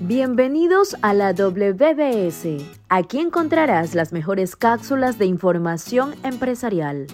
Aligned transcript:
Bienvenidos 0.00 0.94
a 1.00 1.14
la 1.14 1.32
WBS. 1.32 2.58
Aquí 2.90 3.18
encontrarás 3.18 3.94
las 3.94 4.12
mejores 4.12 4.54
cápsulas 4.54 5.18
de 5.18 5.24
información 5.24 6.14
empresarial. 6.22 7.06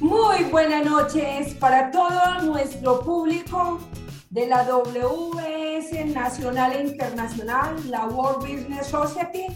Muy 0.00 0.44
buenas 0.50 0.84
noches 0.84 1.54
para 1.54 1.90
todo 1.90 2.42
nuestro 2.42 3.00
público 3.00 3.80
de 4.28 4.46
la 4.46 4.64
WBS 4.64 6.04
Nacional 6.12 6.72
e 6.72 6.82
Internacional, 6.82 7.74
la 7.88 8.04
World 8.04 8.40
Business 8.40 8.88
Society. 8.88 9.46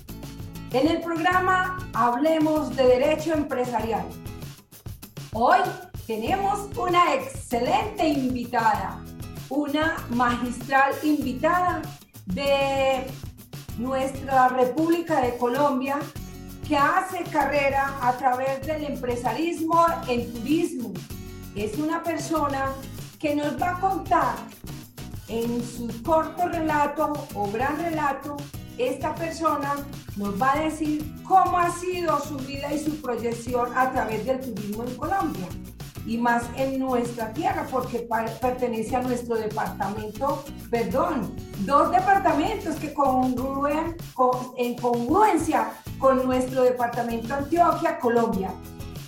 En 0.72 0.88
el 0.88 1.02
programa 1.02 1.86
Hablemos 1.92 2.74
de 2.74 2.84
Derecho 2.84 3.34
Empresarial. 3.34 4.06
Hoy 5.34 5.58
tenemos 6.08 6.70
una 6.74 7.14
excelente 7.16 8.08
invitada, 8.08 8.98
una 9.50 9.94
magistral 10.08 10.94
invitada 11.02 11.82
de 12.24 13.04
nuestra 13.76 14.48
República 14.48 15.20
de 15.20 15.36
Colombia 15.36 15.98
que 16.66 16.78
hace 16.78 17.24
carrera 17.24 17.94
a 18.00 18.16
través 18.16 18.66
del 18.66 18.84
empresarismo 18.84 19.84
en 20.08 20.32
turismo. 20.32 20.94
Es 21.54 21.76
una 21.76 22.02
persona 22.02 22.72
que 23.18 23.36
nos 23.36 23.60
va 23.60 23.76
a 23.76 23.80
contar 23.80 24.36
en 25.28 25.62
su 25.62 26.02
corto 26.02 26.48
relato 26.48 27.12
o 27.34 27.52
gran 27.52 27.78
relato, 27.82 28.38
esta 28.78 29.14
persona 29.14 29.74
nos 30.16 30.40
va 30.40 30.54
a 30.54 30.60
decir 30.60 31.04
cómo 31.24 31.58
ha 31.58 31.70
sido 31.70 32.18
su 32.20 32.38
vida 32.38 32.72
y 32.72 32.78
su 32.78 32.98
proyección 33.02 33.76
a 33.76 33.92
través 33.92 34.24
del 34.24 34.40
turismo 34.40 34.84
en 34.84 34.96
Colombia 34.96 35.48
y 36.06 36.18
más 36.18 36.44
en 36.56 36.78
nuestra 36.78 37.32
tierra 37.32 37.66
porque 37.70 38.08
pertenece 38.40 38.96
a 38.96 39.02
nuestro 39.02 39.36
departamento, 39.36 40.44
perdón, 40.70 41.34
dos 41.60 41.90
departamentos 41.90 42.76
que 42.76 42.94
congruen 42.94 43.96
en 44.56 44.76
congruencia 44.76 45.70
con 45.98 46.24
nuestro 46.24 46.62
departamento 46.62 47.34
Antioquia, 47.34 47.98
Colombia. 47.98 48.50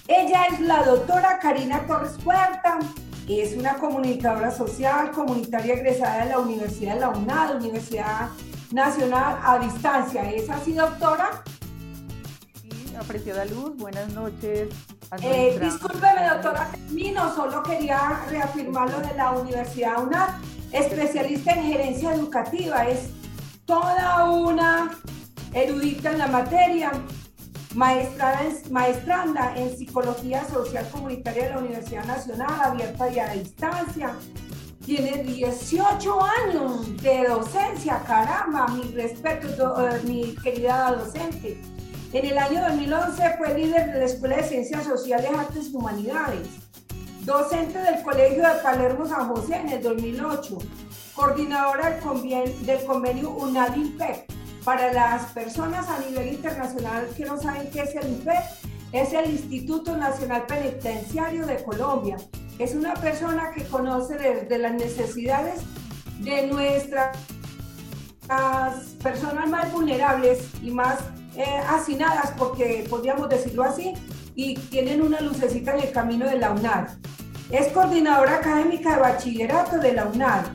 Ella 0.08 0.46
es 0.46 0.60
la 0.60 0.82
doctora 0.82 1.38
Karina 1.38 1.86
Torres 1.86 2.16
Puerta, 2.22 2.78
es 3.38 3.56
una 3.56 3.74
comunicadora 3.74 4.50
social, 4.50 5.12
comunitaria 5.12 5.74
egresada 5.74 6.24
de 6.24 6.30
la 6.30 6.38
Universidad 6.40 6.94
de 6.94 7.00
la 7.00 7.10
UNAD, 7.10 7.56
Universidad 7.56 8.28
Nacional 8.72 9.38
a 9.44 9.58
Distancia. 9.58 10.28
¿Es 10.30 10.50
así, 10.50 10.72
doctora? 10.72 11.42
Sí, 12.60 12.94
apreciada 12.98 13.44
Luz, 13.44 13.76
buenas 13.76 14.12
noches 14.12 14.68
eh, 15.18 15.58
discúlpeme, 15.60 16.28
doctora 16.28 16.70
Termino, 16.70 17.34
solo 17.34 17.62
quería 17.62 18.22
reafirmar 18.28 18.90
lo 18.90 19.00
de 19.00 19.14
la 19.14 19.32
Universidad 19.32 20.04
UNAD, 20.04 20.28
especialista 20.70 21.52
en 21.52 21.64
gerencia 21.64 22.14
educativa, 22.14 22.86
es 22.88 23.10
toda 23.64 24.30
una 24.30 24.90
erudita 25.52 26.12
en 26.12 26.18
la 26.18 26.28
materia, 26.28 26.92
maestra 27.74 28.40
maestranda 28.70 29.56
en 29.56 29.76
psicología 29.76 30.44
social 30.48 30.88
comunitaria 30.90 31.44
de 31.44 31.50
la 31.50 31.58
Universidad 31.58 32.04
Nacional, 32.04 32.60
abierta 32.62 33.10
y 33.10 33.18
a 33.18 33.28
distancia. 33.30 34.14
Tiene 34.84 35.22
18 35.24 36.18
años 36.22 37.02
de 37.02 37.28
docencia, 37.28 38.00
caramba, 38.06 38.66
mi 38.68 38.82
respeto, 38.92 39.88
eh, 39.88 40.00
mi 40.04 40.34
querida 40.36 40.92
docente 40.92 41.60
en 42.12 42.26
el 42.26 42.38
año 42.38 42.60
2011 42.62 43.34
fue 43.38 43.54
líder 43.54 43.92
de 43.92 43.98
la 44.00 44.04
Escuela 44.04 44.36
de 44.38 44.42
Ciencias 44.42 44.84
Sociales, 44.84 45.30
Artes 45.36 45.70
y 45.70 45.76
Humanidades, 45.76 46.48
docente 47.24 47.78
del 47.78 48.02
Colegio 48.02 48.42
de 48.42 48.54
Palermo 48.62 49.06
San 49.06 49.28
José 49.28 49.56
en 49.56 49.68
el 49.68 49.82
2008, 49.82 50.58
coordinadora 51.14 51.90
del 51.90 52.00
convenio, 52.00 52.54
del 52.62 52.84
convenio 52.84 53.36
Para 54.64 54.92
las 54.92 55.26
personas 55.26 55.88
a 55.88 56.00
nivel 56.00 56.34
internacional 56.34 57.06
que 57.16 57.26
no 57.26 57.40
saben 57.40 57.70
qué 57.70 57.82
es 57.82 57.94
el 57.94 58.08
INPEC, 58.08 58.42
es 58.90 59.12
el 59.12 59.30
Instituto 59.30 59.96
Nacional 59.96 60.46
Penitenciario 60.46 61.46
de 61.46 61.62
Colombia. 61.62 62.16
Es 62.58 62.74
una 62.74 62.94
persona 62.94 63.52
que 63.52 63.64
conoce 63.66 64.16
desde 64.16 64.58
las 64.58 64.72
necesidades 64.72 65.60
de 66.18 66.48
nuestras 66.48 67.16
personas 69.00 69.48
más 69.48 69.72
vulnerables 69.72 70.40
y 70.60 70.72
más 70.72 70.98
eh, 71.36 71.60
porque 72.38 72.86
podríamos 72.88 73.28
decirlo 73.28 73.62
así, 73.64 73.94
y 74.34 74.54
tienen 74.54 75.02
una 75.02 75.20
lucecita 75.20 75.74
en 75.74 75.82
el 75.84 75.92
camino 75.92 76.26
de 76.26 76.38
la 76.38 76.52
UNAD. 76.52 76.88
Es 77.50 77.68
coordinadora 77.68 78.36
académica 78.36 78.94
de 78.94 79.00
bachillerato 79.00 79.78
de 79.78 79.92
la 79.92 80.06
UNAD. 80.06 80.46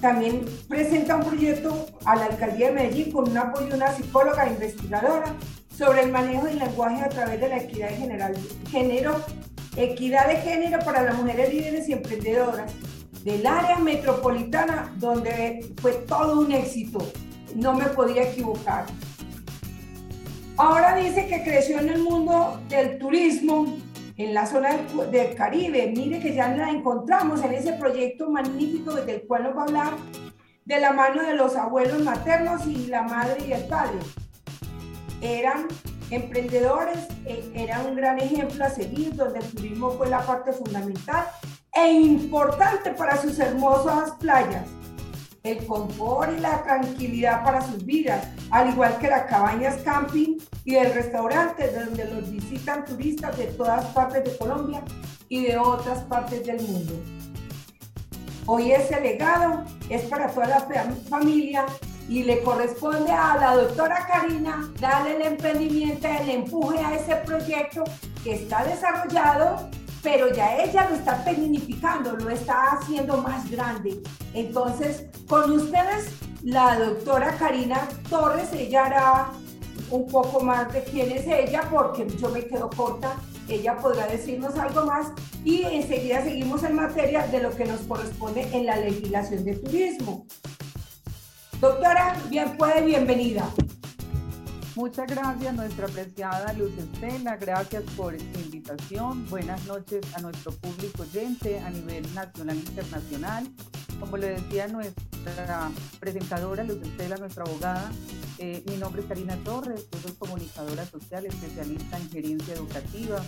También 0.00 0.44
presenta 0.68 1.16
un 1.16 1.24
proyecto 1.24 1.86
a 2.04 2.16
la 2.16 2.26
alcaldía 2.26 2.68
de 2.68 2.74
Medellín 2.74 3.10
con 3.10 3.30
un 3.30 3.38
apoyo 3.38 3.68
de 3.68 3.74
una 3.74 3.92
psicóloga 3.92 4.46
e 4.46 4.52
investigadora 4.52 5.34
sobre 5.76 6.02
el 6.02 6.12
manejo 6.12 6.44
del 6.46 6.58
lenguaje 6.58 7.02
a 7.02 7.08
través 7.08 7.40
de 7.40 7.48
la 7.48 7.56
equidad 7.56 7.88
de 7.88 7.96
general, 7.96 8.34
género, 8.70 9.24
equidad 9.76 10.28
de 10.28 10.36
género 10.36 10.78
para 10.84 11.02
las 11.02 11.16
mujeres 11.16 11.52
líderes 11.52 11.88
y 11.88 11.92
emprendedoras 11.94 12.70
del 13.24 13.46
área 13.46 13.78
metropolitana 13.78 14.94
donde 14.96 15.72
fue 15.80 15.92
todo 16.06 16.40
un 16.40 16.52
éxito. 16.52 16.98
No 17.56 17.72
me 17.72 17.86
podía 17.86 18.24
equivocar. 18.24 18.84
Ahora 20.56 20.94
dice 20.94 21.26
que 21.26 21.42
creció 21.42 21.80
en 21.80 21.88
el 21.88 22.02
mundo 22.02 22.60
del 22.68 22.98
turismo, 22.98 23.66
en 24.16 24.34
la 24.34 24.46
zona 24.46 24.76
del, 25.10 25.34
Caribe. 25.34 25.92
Mire 25.96 26.20
que 26.20 26.32
ya 26.32 26.48
la 26.48 26.70
encontramos 26.70 27.42
en 27.42 27.54
ese 27.54 27.72
proyecto 27.72 28.30
magnífico 28.30 28.94
del 28.94 29.22
cual 29.26 29.44
nos 29.44 29.56
va 29.56 29.62
a 29.62 29.64
hablar 29.64 29.92
de 30.64 30.80
la 30.80 30.92
mano 30.92 31.22
de 31.22 31.34
los 31.34 31.56
abuelos 31.56 32.00
maternos 32.04 32.66
y 32.68 32.86
la 32.86 33.02
madre 33.02 33.44
y 33.44 33.52
el 33.52 33.64
padre. 33.64 33.98
Eran 35.20 35.66
emprendedores, 36.10 36.98
e, 37.24 37.50
era 37.54 37.80
un 37.80 37.96
gran 37.96 38.20
ejemplo 38.20 38.64
a 38.64 38.70
seguir, 38.70 39.16
donde 39.16 39.40
el 39.40 39.46
turismo 39.46 39.90
fue 39.90 40.08
la 40.08 40.20
parte 40.20 40.52
fundamental 40.52 41.26
e 41.72 41.90
importante 41.90 42.92
para 42.92 43.16
sus 43.16 43.40
hermosas 43.40 44.12
playas 44.20 44.68
el 45.44 45.66
confort 45.66 46.32
y 46.38 46.40
la 46.40 46.62
tranquilidad 46.62 47.44
para 47.44 47.60
sus 47.60 47.84
vidas, 47.84 48.28
al 48.50 48.70
igual 48.70 48.96
que 48.96 49.10
las 49.10 49.24
cabañas 49.24 49.76
camping 49.84 50.38
y 50.64 50.76
el 50.76 50.94
restaurante 50.94 51.70
donde 51.70 52.06
los 52.06 52.30
visitan 52.30 52.86
turistas 52.86 53.36
de 53.36 53.48
todas 53.48 53.84
partes 53.88 54.24
de 54.24 54.38
Colombia 54.38 54.82
y 55.28 55.44
de 55.44 55.58
otras 55.58 55.98
partes 56.04 56.46
del 56.46 56.62
mundo. 56.62 56.94
Hoy 58.46 58.72
ese 58.72 58.98
legado 59.02 59.64
es 59.90 60.04
para 60.04 60.28
toda 60.28 60.46
la 60.46 60.60
familia 61.10 61.66
y 62.08 62.22
le 62.22 62.42
corresponde 62.42 63.12
a 63.12 63.36
la 63.36 63.54
doctora 63.54 64.06
Karina 64.06 64.72
darle 64.80 65.16
el 65.16 65.22
emprendimiento, 65.26 66.08
el 66.08 66.30
empuje 66.30 66.78
a 66.78 66.94
ese 66.94 67.16
proyecto 67.16 67.84
que 68.22 68.34
está 68.34 68.64
desarrollado 68.64 69.68
pero 70.04 70.32
ya 70.32 70.62
ella 70.62 70.88
lo 70.90 70.96
está 70.96 71.24
tecnificando, 71.24 72.12
lo 72.12 72.28
está 72.28 72.72
haciendo 72.72 73.16
más 73.16 73.50
grande. 73.50 74.02
Entonces, 74.34 75.06
con 75.26 75.50
ustedes, 75.52 76.10
la 76.42 76.78
doctora 76.78 77.34
Karina 77.38 77.88
Torres, 78.10 78.52
ella 78.52 78.84
hará 78.84 79.30
un 79.90 80.06
poco 80.06 80.40
más 80.40 80.70
de 80.74 80.84
quién 80.84 81.10
es 81.10 81.26
ella, 81.26 81.62
porque 81.70 82.06
yo 82.18 82.28
me 82.28 82.46
quedo 82.46 82.68
corta, 82.68 83.16
ella 83.48 83.78
podrá 83.78 84.06
decirnos 84.06 84.56
algo 84.58 84.84
más 84.84 85.08
y 85.42 85.62
enseguida 85.62 86.22
seguimos 86.22 86.62
en 86.64 86.74
materia 86.74 87.26
de 87.26 87.40
lo 87.40 87.50
que 87.56 87.64
nos 87.64 87.80
corresponde 87.80 88.46
en 88.52 88.66
la 88.66 88.76
legislación 88.76 89.44
de 89.44 89.56
turismo. 89.56 90.26
Doctora, 91.60 92.16
bien 92.28 92.56
puede, 92.58 92.82
bienvenida. 92.82 93.48
Muchas 94.76 95.06
gracias, 95.06 95.54
nuestra 95.54 95.86
apreciada 95.86 96.52
Luz 96.54 96.72
Estela. 96.76 97.36
Gracias 97.36 97.84
por 97.96 98.12
esta 98.12 98.40
invitación. 98.40 99.24
Buenas 99.30 99.64
noches 99.66 100.00
a 100.16 100.20
nuestro 100.20 100.50
público 100.50 101.02
oyente 101.02 101.60
a 101.60 101.70
nivel 101.70 102.02
nacional 102.12 102.56
e 102.56 102.58
internacional. 102.58 103.48
Como 104.00 104.16
le 104.16 104.30
decía 104.30 104.66
nuestra 104.66 105.70
presentadora, 106.00 106.64
Luz 106.64 106.82
Estela, 106.82 107.16
nuestra 107.18 107.44
abogada, 107.44 107.88
eh, 108.38 108.64
mi 108.66 108.76
nombre 108.76 109.02
es 109.02 109.08
Karina 109.08 109.36
Torres, 109.44 109.86
yo 109.92 109.98
soy 110.00 110.12
comunicadora 110.18 110.84
social, 110.84 111.24
especialista 111.24 111.96
en 111.96 112.10
gerencia 112.10 112.54
educativa, 112.54 113.22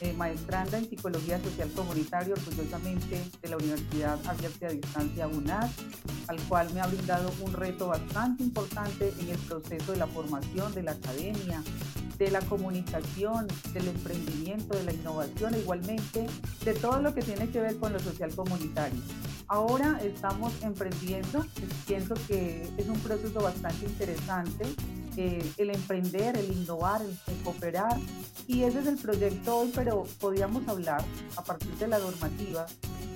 eh, 0.00 0.12
maestranda 0.14 0.78
en 0.78 0.88
psicología 0.88 1.40
social 1.42 1.70
comunitaria, 1.74 2.34
orgullosamente 2.34 3.22
de 3.42 3.48
la 3.48 3.56
Universidad 3.56 4.18
Abierta 4.26 4.66
a 4.66 4.70
Distancia 4.70 5.28
UNAD, 5.28 5.68
al 6.28 6.40
cual 6.42 6.72
me 6.72 6.80
ha 6.80 6.86
brindado 6.86 7.32
un 7.40 7.52
reto 7.52 7.88
bastante 7.88 8.42
importante 8.42 9.12
en 9.20 9.28
el 9.28 9.38
proceso 9.38 9.92
de 9.92 9.98
la 9.98 10.06
formación 10.06 10.74
de 10.74 10.82
la 10.82 10.92
academia, 10.92 11.62
de 12.20 12.30
la 12.30 12.40
comunicación, 12.40 13.46
del 13.72 13.88
emprendimiento, 13.88 14.76
de 14.76 14.84
la 14.84 14.92
innovación, 14.92 15.54
igualmente 15.58 16.26
de 16.64 16.74
todo 16.74 17.00
lo 17.00 17.14
que 17.14 17.22
tiene 17.22 17.48
que 17.48 17.60
ver 17.60 17.76
con 17.78 17.92
lo 17.92 17.98
social 17.98 18.34
comunitario. 18.34 19.00
Ahora 19.48 19.98
estamos 20.04 20.52
emprendiendo, 20.62 21.44
pienso 21.86 22.14
que 22.28 22.68
es 22.76 22.88
un 22.88 22.98
proceso 23.00 23.40
bastante 23.40 23.86
interesante, 23.86 24.66
eh, 25.16 25.52
el 25.58 25.70
emprender, 25.70 26.36
el 26.36 26.52
innovar, 26.52 27.02
el, 27.02 27.36
cooperar, 27.42 27.98
y 28.46 28.62
ese 28.62 28.80
es 28.80 28.86
el 28.86 28.96
proyecto 28.96 29.58
hoy, 29.58 29.72
pero 29.74 30.04
podíamos 30.18 30.66
hablar 30.68 31.04
a 31.36 31.42
partir 31.42 31.74
de 31.76 31.88
la 31.88 31.98
normativa 31.98 32.66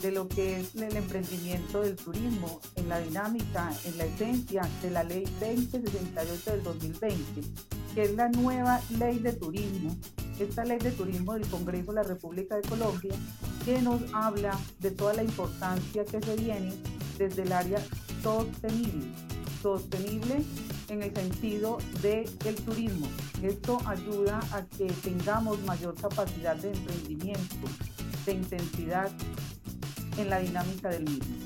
de 0.01 0.13
lo 0.13 0.29
que 0.29 0.61
es 0.61 0.75
el 0.75 0.97
emprendimiento 0.97 1.81
del 1.81 1.97
turismo 1.97 2.61
en 2.77 2.89
la 2.89 2.99
dinámica, 2.99 3.73
en 3.85 3.97
la 3.97 4.05
esencia 4.05 4.69
de 4.83 4.91
la 4.91 5.03
ley 5.03 5.25
2068 5.41 6.51
del 6.51 6.63
2020, 6.63 7.41
que 7.95 8.03
es 8.03 8.15
la 8.15 8.29
nueva 8.29 8.81
ley 8.99 9.19
de 9.19 9.33
turismo, 9.33 9.97
esta 10.39 10.65
ley 10.65 10.79
de 10.79 10.91
turismo 10.91 11.35
del 11.35 11.47
Congreso 11.49 11.93
de 11.93 11.95
la 11.95 12.03
República 12.03 12.57
de 12.57 12.69
Colombia, 12.69 13.15
que 13.65 13.81
nos 13.81 14.03
habla 14.13 14.59
de 14.81 14.91
toda 14.91 15.15
la 15.15 15.23
importancia 15.23 16.05
que 16.05 16.21
se 16.21 16.37
viene 16.37 16.75
desde 17.17 17.43
el 17.43 17.53
área 17.53 17.79
sostenible, 18.25 19.07
sostenible 19.63 20.43
en 20.89 21.03
el 21.03 21.15
sentido 21.15 21.77
del 22.01 22.25
el 22.47 22.55
turismo. 22.55 23.07
Esto 23.43 23.79
ayuda 23.85 24.41
a 24.51 24.65
que 24.65 24.87
tengamos 24.87 25.61
mayor 25.65 25.95
capacidad 25.95 26.57
de 26.57 26.73
emprendimiento, 26.73 27.67
de 28.25 28.33
intensidad 28.33 29.11
en 30.17 30.31
la 30.31 30.39
dinámica 30.39 30.89
del 30.89 31.05
mismo. 31.05 31.37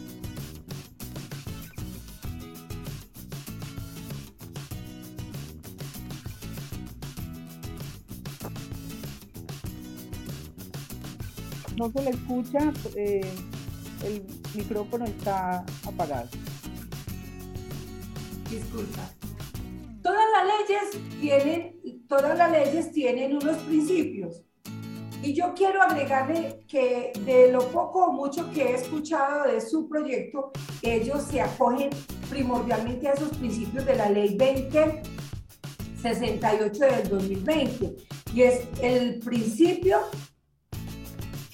No 11.76 11.90
se 11.90 12.02
le 12.02 12.10
escucha, 12.10 12.72
eh, 12.94 13.20
el 14.04 14.22
micrófono 14.54 15.04
está 15.06 15.64
apagado. 15.84 16.28
Disculpa. 18.78 19.10
Todas 20.02 20.25
las 20.32 20.46
leyes 20.46 20.90
tienen, 21.20 21.80
todas 22.08 22.38
las 22.38 22.52
leyes 22.52 22.92
tienen 22.92 23.36
unos 23.36 23.56
principios 23.58 24.44
y 25.22 25.34
yo 25.34 25.54
quiero 25.54 25.80
agregarle 25.82 26.64
que 26.69 27.12
de 27.25 27.50
lo 27.50 27.66
poco 27.69 28.04
o 28.06 28.12
mucho 28.12 28.48
que 28.52 28.62
he 28.62 28.76
escuchado 28.76 29.50
de 29.50 29.60
su 29.60 29.88
proyecto, 29.88 30.52
ellos 30.82 31.25
se 31.25 31.40
acogen 31.40 31.90
primordialmente 32.30 33.08
a 33.08 33.14
esos 33.14 33.36
principios 33.36 33.84
de 33.84 33.96
la 33.96 34.08
ley 34.10 34.36
2068 34.36 36.78
del 36.78 37.08
2020. 37.08 37.96
Y 38.32 38.42
es 38.42 38.60
el 38.80 39.19
principio 39.19 40.02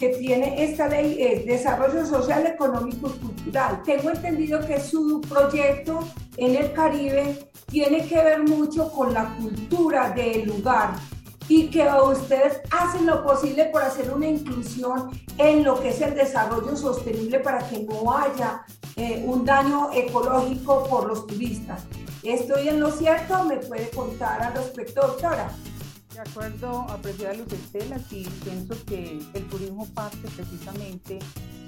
que 0.04 0.18
tiene 0.18 0.62
esta 0.62 0.86
ley 0.86 1.16
es 1.18 1.46
desarrollo 1.46 2.04
social, 2.04 2.46
económico 2.46 3.08
y 3.08 3.18
cultural. 3.20 3.82
Tengo 3.84 4.10
entendido 4.10 4.60
que 4.66 4.78
su 4.78 5.22
proyecto 5.22 6.00
en 6.36 6.56
el 6.56 6.72
Caribe 6.74 7.48
tiene 7.70 8.06
que 8.06 8.16
ver 8.16 8.42
mucho 8.42 8.92
con 8.92 9.14
la 9.14 9.34
cultura 9.36 10.10
del 10.10 10.46
lugar 10.46 10.90
y 11.48 11.68
que 11.68 11.88
ustedes 12.06 12.60
hacen 12.70 13.06
lo 13.06 13.24
posible 13.24 13.64
por 13.66 13.82
hacer 13.82 14.12
una 14.12 14.26
inclusión 14.26 15.10
en 15.38 15.64
lo 15.64 15.80
que 15.80 15.88
es 15.88 16.00
el 16.02 16.14
desarrollo 16.14 16.76
sostenible 16.76 17.40
para 17.40 17.66
que 17.66 17.80
no 17.80 18.12
haya 18.14 18.62
eh, 18.96 19.24
un 19.26 19.46
daño 19.46 19.90
ecológico 19.94 20.84
por 20.84 21.06
los 21.06 21.26
turistas. 21.26 21.82
¿Estoy 22.22 22.68
en 22.68 22.80
lo 22.80 22.90
cierto? 22.90 23.44
¿Me 23.44 23.56
puede 23.56 23.88
contar 23.88 24.42
al 24.42 24.54
respecto, 24.54 25.00
doctora? 25.00 25.50
De 26.14 26.20
acuerdo, 26.20 26.82
apreciada 26.90 27.34
Luz 27.34 27.52
Estela, 27.52 27.98
sí, 27.98 28.24
pienso 28.44 28.76
que 28.86 29.20
el 29.34 29.48
turismo 29.48 29.84
parte 29.94 30.28
precisamente 30.36 31.18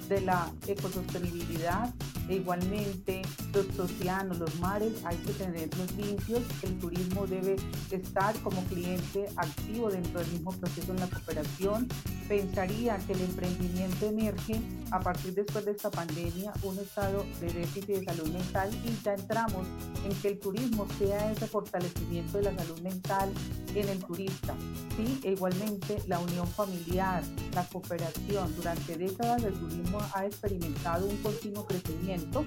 de 0.07 0.21
la 0.21 0.49
ecosostenibilidad 0.65 1.93
e 2.29 2.35
igualmente 2.35 3.23
los 3.57 3.79
océanos, 3.79 4.37
los 4.37 4.59
mares, 4.59 4.93
hay 5.03 5.17
que 5.17 5.33
tenerlos 5.33 5.91
limpios. 5.95 6.41
El 6.61 6.77
turismo 6.79 7.25
debe 7.25 7.55
estar 7.91 8.35
como 8.41 8.63
cliente 8.65 9.25
activo 9.35 9.89
dentro 9.89 10.19
del 10.19 10.31
mismo 10.31 10.51
proceso 10.51 10.91
en 10.91 10.99
la 10.99 11.07
cooperación. 11.07 11.87
Pensaría 12.27 12.97
que 12.99 13.13
el 13.13 13.21
emprendimiento 13.21 14.05
emerge 14.05 14.61
a 14.91 14.99
partir 14.99 15.33
después 15.33 15.65
de 15.65 15.71
esta 15.71 15.89
pandemia, 15.89 16.53
un 16.63 16.77
estado 16.77 17.25
de 17.39 17.51
déficit 17.51 17.87
de 17.87 18.05
salud 18.05 18.27
mental 18.29 18.69
y 18.85 19.03
ya 19.03 19.13
entramos 19.13 19.65
en 20.05 20.13
que 20.21 20.27
el 20.29 20.39
turismo 20.39 20.87
sea 20.99 21.31
ese 21.31 21.47
fortalecimiento 21.47 22.37
de 22.37 22.43
la 22.43 22.55
salud 22.57 22.79
mental 22.81 23.31
en 23.73 23.89
el 23.89 24.03
turista. 24.03 24.55
Sí, 24.95 25.19
e 25.23 25.31
igualmente 25.31 25.97
la 26.07 26.19
unión 26.19 26.47
familiar, 26.47 27.23
la 27.53 27.63
cooperación. 27.67 28.55
Durante 28.55 28.97
décadas 28.97 29.43
el 29.43 29.53
turismo 29.53 29.99
ha 30.13 30.25
experimentado 30.25 31.07
un 31.07 31.17
continuo 31.17 31.65
crecimiento 31.65 32.45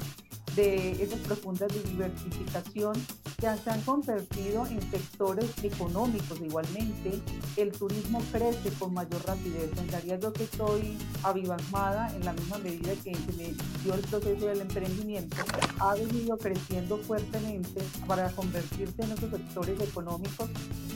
de 0.56 0.99
esas 1.00 1.18
profundas 1.20 1.72
diversificación 1.82 2.94
que 3.38 3.46
se 3.56 3.70
han 3.70 3.80
convertido 3.82 4.66
en 4.66 4.80
sectores 4.90 5.46
económicos. 5.62 6.40
Igualmente, 6.40 7.20
el 7.56 7.72
turismo 7.72 8.22
crece 8.32 8.70
con 8.78 8.92
mayor 8.94 9.24
rapidez. 9.26 9.70
Pensaría 9.74 10.18
yo 10.18 10.32
que 10.32 10.44
estoy 10.44 10.98
avivamada 11.22 12.14
en 12.14 12.24
la 12.24 12.32
misma 12.34 12.58
medida 12.58 12.92
que 13.02 13.14
se 13.14 13.32
me 13.32 13.54
dio 13.82 13.94
el 13.94 14.00
proceso 14.00 14.46
del 14.46 14.60
emprendimiento. 14.60 15.36
Ha 15.78 15.94
venido 15.94 16.36
creciendo 16.36 16.98
fuertemente 16.98 17.82
para 18.06 18.30
convertirse 18.32 19.02
en 19.02 19.12
esos 19.12 19.30
sectores 19.30 19.80
económicos 19.80 20.50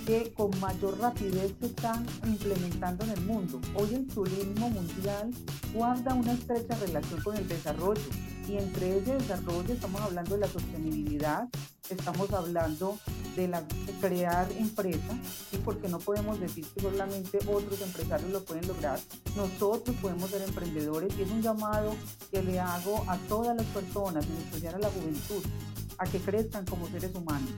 que 0.06 0.32
con 0.36 0.50
mayor 0.60 0.98
rapidez 0.98 1.54
se 1.60 1.66
están 1.66 2.04
implementando 2.26 3.04
en 3.04 3.10
el 3.10 3.20
mundo. 3.22 3.58
Hoy 3.74 3.94
el 3.94 4.06
turismo 4.06 4.68
mundial 4.68 5.30
guarda 5.72 6.14
una 6.14 6.32
estrecha 6.32 6.76
relación 6.76 7.22
con 7.22 7.36
el 7.36 7.48
desarrollo 7.48 8.02
y 8.48 8.56
entre 8.58 8.98
ese 8.98 9.14
desarrollo 9.14 9.72
estamos 9.72 10.00
hablando 10.00 10.34
de 10.34 10.40
la 10.40 10.48
sostenibilidad, 10.48 11.48
estamos 11.88 12.32
hablando 12.32 12.98
de, 13.36 13.48
la, 13.48 13.62
crear 14.00 14.50
empresas, 14.52 15.16
y 15.52 15.56
porque 15.58 15.88
no 15.88 15.98
podemos 15.98 16.38
decir 16.40 16.66
que 16.74 16.80
solamente 16.80 17.38
otros 17.46 17.80
empresarios 17.80 18.30
lo 18.30 18.44
pueden 18.44 18.66
lograr, 18.68 18.98
nosotros 19.36 19.96
podemos 20.00 20.30
ser 20.30 20.42
emprendedores 20.42 21.12
y 21.18 21.22
es 21.22 21.30
un 21.30 21.42
llamado 21.42 21.94
que 22.30 22.42
le 22.42 22.60
hago 22.60 23.04
a 23.08 23.16
todas 23.28 23.56
las 23.56 23.66
personas, 23.66 24.26
en 24.26 24.36
especial 24.36 24.74
a 24.74 24.78
la 24.78 24.88
juventud, 24.88 25.42
a 25.98 26.04
que 26.06 26.18
crezcan 26.18 26.64
como 26.66 26.86
seres 26.88 27.14
humanos. 27.14 27.50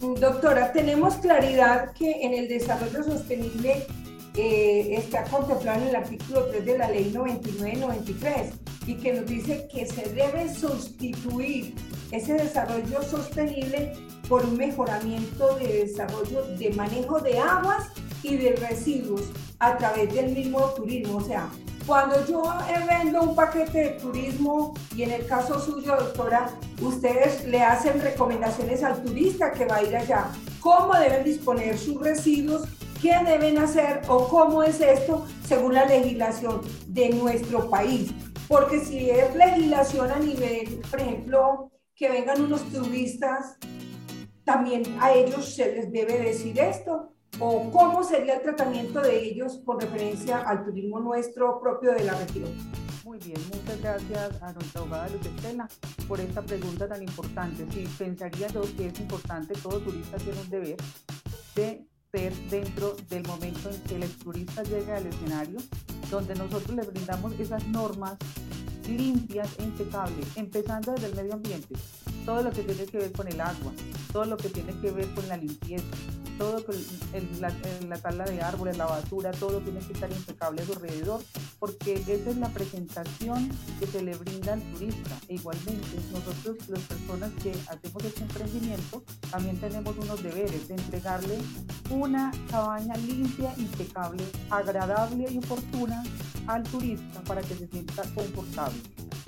Doctora, 0.00 0.72
tenemos 0.72 1.14
claridad 1.14 1.92
que 1.92 2.22
en 2.22 2.34
el 2.34 2.48
desarrollo 2.48 3.02
sostenible 3.02 3.86
eh, 4.34 4.96
está 4.96 5.24
contemplado 5.24 5.80
en 5.82 5.88
el 5.88 5.96
artículo 5.96 6.46
3 6.46 6.64
de 6.66 6.78
la 6.78 6.90
ley 6.90 7.10
99-93 7.14 8.65
y 8.86 8.94
que 8.94 9.12
nos 9.12 9.26
dice 9.26 9.68
que 9.72 9.86
se 9.86 10.02
debe 10.12 10.52
sustituir 10.52 11.74
ese 12.12 12.34
desarrollo 12.34 13.02
sostenible 13.02 13.92
por 14.28 14.44
un 14.44 14.56
mejoramiento 14.56 15.56
de 15.56 15.84
desarrollo 15.84 16.44
de 16.56 16.70
manejo 16.70 17.20
de 17.20 17.38
aguas 17.38 17.90
y 18.22 18.36
de 18.36 18.56
residuos 18.56 19.22
a 19.58 19.76
través 19.76 20.12
del 20.14 20.32
mismo 20.32 20.60
turismo. 20.70 21.18
O 21.18 21.24
sea, 21.24 21.48
cuando 21.86 22.24
yo 22.26 22.42
vendo 22.88 23.22
un 23.22 23.34
paquete 23.34 23.78
de 23.78 23.90
turismo 23.90 24.74
y 24.94 25.02
en 25.02 25.12
el 25.12 25.26
caso 25.26 25.60
suyo, 25.60 25.96
doctora, 25.96 26.50
ustedes 26.80 27.46
le 27.46 27.62
hacen 27.62 28.00
recomendaciones 28.00 28.82
al 28.82 29.02
turista 29.02 29.52
que 29.52 29.66
va 29.66 29.76
a 29.76 29.82
ir 29.84 29.96
allá, 29.96 30.26
cómo 30.60 30.94
deben 30.94 31.24
disponer 31.24 31.78
sus 31.78 32.00
residuos, 32.00 32.62
qué 33.00 33.16
deben 33.24 33.58
hacer 33.58 34.02
o 34.08 34.28
cómo 34.28 34.62
es 34.64 34.80
esto 34.80 35.26
según 35.46 35.74
la 35.74 35.84
legislación 35.84 36.60
de 36.88 37.10
nuestro 37.10 37.70
país. 37.70 38.12
Porque 38.48 38.80
si 38.80 39.10
es 39.10 39.34
legislación 39.34 40.10
a 40.10 40.18
nivel, 40.18 40.80
por 40.90 41.00
ejemplo, 41.00 41.70
que 41.94 42.08
vengan 42.08 42.42
unos 42.42 42.62
turistas, 42.70 43.56
también 44.44 44.82
a 45.00 45.12
ellos 45.12 45.54
se 45.54 45.72
les 45.74 45.92
debe 45.92 46.20
decir 46.20 46.58
esto. 46.58 47.12
¿O 47.38 47.70
cómo 47.70 48.02
sería 48.02 48.36
el 48.36 48.42
tratamiento 48.42 49.00
de 49.00 49.18
ellos 49.18 49.60
con 49.64 49.78
referencia 49.78 50.38
al 50.38 50.64
turismo 50.64 51.00
nuestro 51.00 51.60
propio 51.60 51.92
de 51.92 52.04
la 52.04 52.14
región? 52.14 52.50
Muy 53.04 53.18
bien, 53.18 53.38
muchas 53.52 53.80
gracias 53.82 54.42
a 54.42 54.52
nuestra 54.52 54.80
abogada 54.80 55.08
Luz 55.08 55.26
Estela 55.26 55.68
por 56.08 56.18
esta 56.18 56.42
pregunta 56.42 56.88
tan 56.88 57.02
importante. 57.02 57.66
Sí, 57.72 57.86
pensaría 57.98 58.48
yo 58.48 58.62
que 58.76 58.86
es 58.86 58.98
importante, 59.00 59.54
todo 59.62 59.80
turista 59.80 60.16
tiene 60.16 60.40
un 60.40 60.50
deber 60.50 60.76
de 61.54 61.86
ser 62.10 62.32
dentro 62.50 62.96
del 63.10 63.26
momento 63.26 63.70
en 63.70 63.80
que 63.82 63.96
el 63.96 64.10
turista 64.18 64.62
llega 64.62 64.96
al 64.96 65.06
escenario 65.06 65.58
donde 66.10 66.34
nosotros 66.34 66.74
le 66.76 66.82
brindamos 66.82 67.32
esas 67.38 67.66
normas 67.68 68.16
limpias 68.88 69.48
e 69.58 69.64
impecables, 69.64 70.26
empezando 70.36 70.92
desde 70.92 71.06
el 71.08 71.14
medio 71.16 71.34
ambiente, 71.34 71.74
todo 72.26 72.42
lo 72.42 72.50
que 72.50 72.62
tiene 72.62 72.84
que 72.86 72.98
ver 72.98 73.12
con 73.12 73.28
el 73.28 73.40
agua, 73.40 73.72
todo 74.12 74.24
lo 74.24 74.36
que 74.36 74.48
tiene 74.48 74.78
que 74.80 74.90
ver 74.90 75.08
con 75.14 75.26
la 75.28 75.36
limpieza, 75.36 75.84
todo 76.38 76.62
el, 77.14 77.40
la, 77.40 77.52
la, 77.88 77.96
tabla 77.96 78.24
de 78.24 78.42
árboles, 78.42 78.76
la 78.76 78.86
basura, 78.86 79.30
todo 79.30 79.60
tiene 79.60 79.80
que 79.80 79.92
estar 79.92 80.10
impecable 80.10 80.60
a 80.60 80.66
su 80.66 80.72
alrededor, 80.72 81.22
porque 81.58 81.94
esa 81.94 82.30
es 82.30 82.36
la 82.36 82.48
presentación 82.50 83.48
que 83.80 83.86
se 83.86 84.02
le 84.02 84.14
brinda 84.16 84.54
al 84.54 84.62
turista. 84.72 85.16
E 85.28 85.36
igualmente, 85.36 85.96
nosotros, 86.12 86.68
las 86.68 86.80
personas 86.80 87.30
que 87.42 87.52
hacemos 87.68 88.04
este 88.04 88.22
emprendimiento, 88.22 89.02
también 89.30 89.58
tenemos 89.58 89.96
unos 89.96 90.22
deberes 90.22 90.68
de 90.68 90.74
entregarle 90.74 91.38
una 91.90 92.32
cabaña 92.50 92.96
limpia, 92.96 93.54
impecable, 93.56 94.24
agradable 94.50 95.26
y 95.30 95.38
oportuna 95.38 96.02
al 96.48 96.64
turista 96.64 97.22
para 97.22 97.40
que 97.40 97.54
se 97.54 97.66
sienta 97.68 98.02
confortable. 98.14 98.78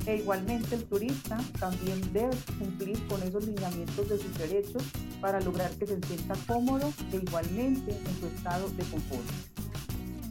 E 0.08 0.16
igualmente 0.16 0.74
el 0.74 0.84
turista 0.84 1.36
también 1.60 2.00
debe 2.14 2.34
cumplir 2.58 3.06
con 3.08 3.22
esos 3.22 3.44
lineamientos 3.44 4.08
de 4.08 4.16
sus 4.16 4.38
derechos 4.38 4.82
para 5.20 5.38
lograr 5.38 5.70
que 5.72 5.86
se 5.86 6.00
sienta 6.00 6.34
cómodo 6.46 6.90
e 7.12 7.16
igualmente 7.16 7.90
en 7.90 8.18
su 8.18 8.26
estado 8.34 8.70
de 8.70 8.84
confort. 8.84 9.26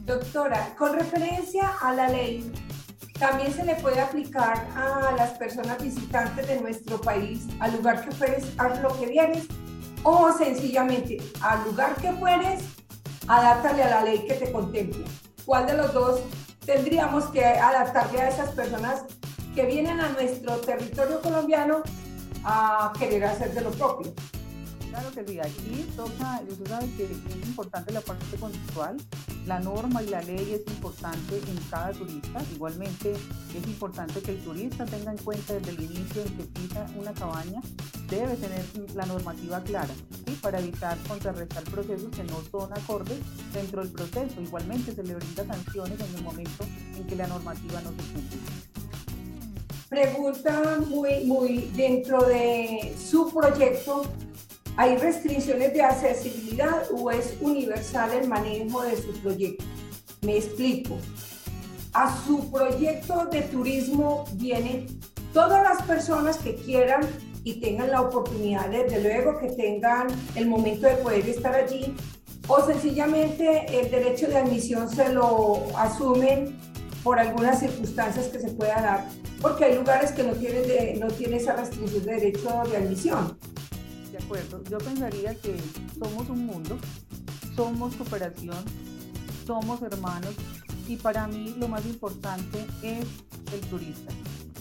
Doctora, 0.04 0.74
con 0.76 0.94
referencia 0.94 1.68
a 1.80 1.92
la 1.92 2.08
ley 2.08 2.52
También 3.20 3.52
se 3.52 3.64
le 3.64 3.76
puede 3.76 4.00
aplicar 4.00 4.66
a 4.74 5.12
las 5.16 5.38
personas 5.38 5.80
visitantes 5.80 6.48
de 6.48 6.60
nuestro 6.60 7.00
país, 7.00 7.46
al 7.60 7.76
lugar 7.76 8.04
que 8.04 8.10
fueres, 8.10 8.46
haz 8.58 8.80
lo 8.80 8.98
que 8.98 9.06
vienes, 9.06 9.46
o 10.02 10.32
sencillamente 10.32 11.18
al 11.40 11.64
lugar 11.64 11.94
que 11.96 12.12
fueres, 12.14 12.62
adáptale 13.28 13.84
a 13.84 13.90
la 13.90 14.02
ley 14.02 14.24
que 14.26 14.34
te 14.34 14.50
contempla. 14.50 15.06
¿Cuál 15.44 15.66
de 15.66 15.76
los 15.76 15.92
dos 15.94 16.20
tendríamos 16.64 17.24
que 17.26 17.44
adaptarle 17.44 18.20
a 18.20 18.28
esas 18.28 18.50
personas 18.50 19.04
que 19.58 19.66
vienen 19.66 19.98
a 19.98 20.10
nuestro 20.10 20.54
territorio 20.58 21.20
colombiano 21.20 21.82
a 22.44 22.92
querer 22.96 23.24
hacer 23.24 23.52
de 23.52 23.60
lo 23.62 23.72
propio? 23.72 24.14
Claro 24.88 25.10
que 25.10 25.26
sí, 25.26 25.40
aquí 25.40 25.84
toca, 25.96 26.40
usted 26.48 26.68
sabe 26.68 26.86
que 26.96 27.02
es 27.06 27.48
importante 27.48 27.92
la 27.92 28.00
parte 28.00 28.36
conceptual, 28.38 28.96
la 29.46 29.58
norma 29.58 30.00
y 30.04 30.10
la 30.10 30.22
ley 30.22 30.54
es 30.54 30.72
importante 30.72 31.38
en 31.38 31.56
cada 31.68 31.90
turista, 31.90 32.40
igualmente 32.54 33.10
es 33.12 33.66
importante 33.66 34.20
que 34.22 34.30
el 34.30 34.44
turista 34.44 34.84
tenga 34.84 35.10
en 35.10 35.18
cuenta 35.18 35.54
desde 35.54 35.70
el 35.70 35.82
inicio 35.82 36.22
en 36.22 36.36
que 36.36 36.44
pisa 36.44 36.86
una 36.96 37.12
cabaña, 37.12 37.60
debe 38.08 38.36
tener 38.36 38.64
la 38.94 39.06
normativa 39.06 39.60
clara, 39.64 39.94
para 40.40 40.60
evitar 40.60 40.96
contrarrestar 41.08 41.64
procesos 41.64 42.10
que 42.14 42.22
no 42.22 42.40
son 42.48 42.72
acordes 42.72 43.18
dentro 43.52 43.82
del 43.82 43.90
proceso, 43.90 44.40
igualmente 44.40 44.94
se 44.94 45.02
le 45.02 45.16
brinda 45.16 45.44
sanciones 45.44 45.98
en 45.98 46.14
el 46.14 46.22
momento 46.22 46.64
en 46.94 47.04
que 47.08 47.16
la 47.16 47.26
normativa 47.26 47.80
no 47.80 47.90
se 47.90 48.12
cumple. 48.12 48.77
Pregunta 49.88 50.78
muy, 50.88 51.24
muy 51.24 51.70
dentro 51.74 52.22
de 52.26 52.94
su 52.98 53.32
proyecto, 53.32 54.02
¿Hay 54.78 54.96
restricciones 54.96 55.72
de 55.72 55.82
accesibilidad 55.82 56.84
o 56.92 57.10
es 57.10 57.34
universal 57.40 58.12
el 58.12 58.28
manejo 58.28 58.82
de 58.82 58.96
su 58.96 59.12
proyecto? 59.14 59.64
Me 60.22 60.36
explico. 60.36 60.96
A 61.92 62.16
su 62.24 62.48
proyecto 62.48 63.26
de 63.26 63.42
turismo 63.42 64.24
vienen 64.34 64.86
todas 65.32 65.64
las 65.64 65.82
personas 65.82 66.36
que 66.36 66.54
quieran 66.54 67.00
y 67.42 67.54
tengan 67.54 67.90
la 67.90 68.02
oportunidad, 68.02 68.68
desde 68.68 69.02
luego 69.02 69.36
que 69.40 69.48
tengan 69.48 70.06
el 70.36 70.46
momento 70.46 70.86
de 70.86 70.94
poder 70.98 71.28
estar 71.28 71.56
allí, 71.56 71.92
o 72.46 72.64
sencillamente 72.64 73.66
el 73.80 73.90
derecho 73.90 74.28
de 74.28 74.38
admisión 74.38 74.88
se 74.88 75.12
lo 75.12 75.76
asumen 75.76 76.56
por 77.08 77.18
algunas 77.18 77.58
circunstancias 77.58 78.26
que 78.26 78.38
se 78.38 78.50
puedan 78.50 78.82
dar, 78.82 79.08
porque 79.40 79.64
hay 79.64 79.76
lugares 79.76 80.12
que 80.12 80.22
no 80.22 80.34
tienen, 80.34 81.00
no 81.00 81.06
tienen 81.06 81.38
esa 81.40 81.56
restricción 81.56 82.04
de 82.04 82.14
derecho 82.16 82.62
de 82.70 82.76
admisión 82.76 83.34
acuerdo. 84.22 84.62
Yo 84.64 84.76
pensaría 84.76 85.34
que 85.36 85.56
somos 85.98 86.28
un 86.28 86.44
mundo, 86.44 86.76
somos 87.56 87.94
cooperación, 87.94 88.62
somos 89.46 89.80
hermanos 89.80 90.34
y 90.86 90.96
para 90.96 91.26
mí 91.26 91.54
lo 91.58 91.66
más 91.66 91.86
importante 91.86 92.66
es 92.82 93.06
el 93.54 93.60
turista. 93.70 94.12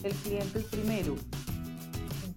El 0.04 0.14
cliente 0.14 0.60
es 0.60 0.66
primero. 0.68 1.16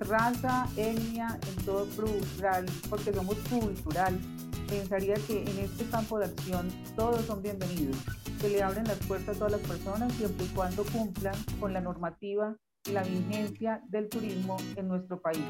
Raza, 0.01 0.67
etnia, 0.77 1.39
en 1.47 1.65
todo 1.65 1.85
plural, 1.85 2.67
porque 2.89 3.13
somos 3.13 3.37
cultural. 3.49 4.19
Pensaría 4.67 5.15
que 5.29 5.43
en 5.43 5.59
este 5.61 5.85
campo 5.85 6.19
de 6.19 6.25
acción 6.25 6.69
todos 6.97 7.25
son 7.27 7.43
bienvenidos. 7.43 7.97
Se 8.41 8.49
le 8.49 8.63
abren 8.63 8.85
las 8.85 8.99
puertas 9.07 9.37
a 9.37 9.39
todas 9.39 9.53
las 9.53 9.61
personas 9.61 10.13
siempre 10.15 10.47
y 10.47 10.49
cuando 10.49 10.85
cumplan 10.85 11.35
con 11.59 11.73
la 11.73 11.81
normativa 11.81 12.57
la 12.91 13.03
vigencia 13.03 13.83
del 13.89 14.09
turismo 14.09 14.57
en 14.77 14.89
nuestro 14.89 15.21
país. 15.21 15.45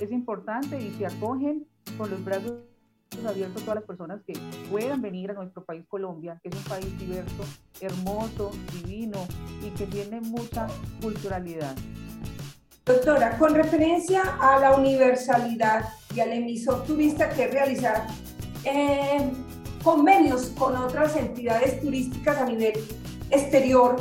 Es 0.00 0.12
importante 0.12 0.78
y 0.78 0.92
se 0.94 1.06
acogen 1.06 1.66
con 1.96 2.10
los 2.10 2.22
brazos 2.22 2.52
abiertos 3.26 3.62
todas 3.62 3.76
las 3.76 3.84
personas 3.84 4.20
que 4.26 4.34
puedan 4.70 5.00
venir 5.00 5.30
a 5.30 5.34
nuestro 5.34 5.64
país 5.64 5.84
Colombia, 5.88 6.38
que 6.42 6.50
es 6.50 6.56
un 6.56 6.64
país 6.64 6.98
diverso, 6.98 7.44
hermoso, 7.80 8.50
divino 8.72 9.26
y 9.62 9.70
que 9.70 9.86
tiene 9.86 10.20
mucha 10.20 10.66
culturalidad. 11.00 11.74
Doctora, 12.84 13.38
con 13.38 13.54
referencia 13.54 14.36
a 14.40 14.58
la 14.58 14.76
universalidad 14.76 15.88
y 16.14 16.20
al 16.20 16.32
emisor 16.32 16.84
turista 16.84 17.30
que 17.30 17.46
realizar 17.46 18.06
eh, 18.64 19.32
convenios 19.84 20.46
con 20.58 20.74
otras 20.76 21.14
entidades 21.16 21.80
turísticas 21.80 22.38
a 22.38 22.46
nivel 22.46 22.72
exterior, 23.30 23.96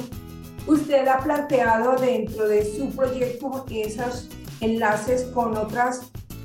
Usted 0.65 1.05
ha 1.07 1.19
planteado 1.19 1.95
dentro 1.97 2.47
de 2.47 2.63
su 2.63 2.89
proyecto 2.91 3.65
esos 3.69 4.29
enlaces 4.61 5.23
con 5.33 5.57
otras 5.57 6.03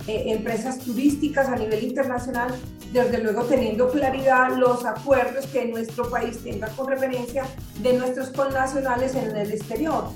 eh, 0.09 0.25
empresas 0.27 0.81
turísticas 0.81 1.49
a 1.49 1.55
nivel 1.55 1.85
internacional, 1.85 2.53
desde 2.93 3.23
luego 3.23 3.45
teniendo 3.45 3.89
claridad 3.91 4.57
los 4.57 4.85
acuerdos 4.85 5.47
que 5.47 5.67
nuestro 5.67 6.11
país 6.11 6.43
tenga 6.43 6.67
con 6.71 6.89
referencia 6.89 7.45
de 7.81 7.93
nuestros 7.93 8.31
connacionales 8.31 9.15
en 9.15 9.37
el 9.37 9.53
exterior. 9.53 10.09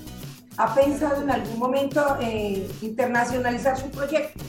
¿Ha 0.57 0.75
pensado 0.75 1.23
en 1.23 1.31
algún 1.31 1.59
momento 1.59 2.17
eh, 2.21 2.69
internacionalizar 2.83 3.79
su 3.79 3.89
proyecto? 3.91 4.43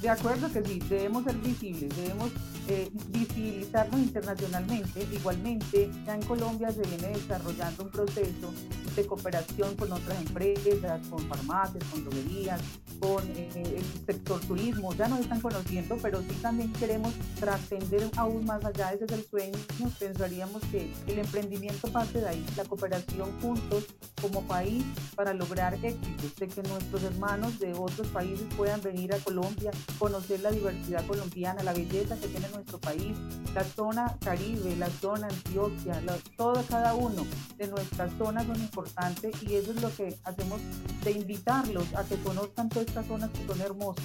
De 0.00 0.08
acuerdo 0.10 0.52
que 0.52 0.64
sí, 0.64 0.80
debemos 0.88 1.24
ser 1.24 1.36
visibles, 1.36 1.96
debemos 1.96 2.32
eh, 2.68 2.90
visibilizarnos 3.08 4.00
internacionalmente. 4.00 5.06
Igualmente, 5.12 5.90
ya 6.04 6.14
en 6.14 6.22
Colombia 6.22 6.70
se 6.70 6.82
viene 6.82 7.08
desarrollando 7.08 7.84
un 7.84 7.90
proceso 7.90 8.52
de 8.94 9.06
cooperación 9.06 9.76
con 9.76 9.92
otras 9.92 10.18
empresas, 10.18 11.06
con 11.08 11.20
farmacias, 11.28 11.84
con 11.84 12.04
droguerías, 12.04 12.60
con 12.98 13.22
eh, 13.36 13.48
el 13.54 13.84
sector 14.06 14.40
turismo. 14.40 14.94
Ya 14.94 15.06
nos 15.06 15.20
están 15.20 15.40
conociendo, 15.40 15.96
pero 16.02 16.20
sí 16.22 16.34
también 16.42 16.72
queremos 16.72 17.12
trascender 17.38 18.10
aún 18.16 18.44
más 18.44 18.64
allá. 18.64 18.92
Ese 18.92 19.04
es 19.04 19.12
el 19.12 19.24
sueño. 19.26 19.58
Pensaríamos 19.98 20.62
que 20.70 20.92
el 21.06 21.18
emprendimiento 21.18 21.88
parte 21.88 22.20
de 22.20 22.28
ahí, 22.28 22.46
la 22.56 22.64
cooperación 22.64 23.30
juntos 23.40 23.84
como 24.20 24.42
país 24.42 24.84
para 25.14 25.34
lograr 25.34 25.74
éxitos, 25.74 26.34
de 26.36 26.48
que 26.48 26.62
nuestros 26.62 27.02
hermanos 27.02 27.58
de 27.58 27.72
otros 27.74 28.08
países 28.08 28.46
puedan 28.56 28.80
venir 28.80 29.14
a 29.14 29.18
Colombia, 29.18 29.70
conocer 29.98 30.40
la 30.40 30.50
diversidad 30.50 31.06
colombiana, 31.06 31.62
la 31.62 31.72
belleza 31.72 32.16
que 32.16 32.28
tiene 32.28 32.48
nuestro 32.56 32.78
país, 32.78 33.16
la 33.54 33.64
zona 33.64 34.16
Caribe, 34.24 34.74
la 34.76 34.88
zona 34.88 35.28
Antioquia, 35.28 36.02
todo, 36.36 36.62
cada 36.68 36.94
uno 36.94 37.24
de 37.56 37.68
nuestras 37.68 38.10
zonas 38.18 38.46
son 38.46 38.56
importantes 38.56 39.42
y 39.42 39.54
eso 39.54 39.72
es 39.72 39.82
lo 39.82 39.94
que 39.94 40.16
hacemos 40.24 40.60
de 41.04 41.10
invitarlos 41.12 41.94
a 41.94 42.04
que 42.04 42.16
conozcan 42.16 42.68
todas 42.68 42.88
estas 42.88 43.06
zonas 43.06 43.30
que 43.30 43.46
son 43.46 43.60
hermosas. 43.60 44.04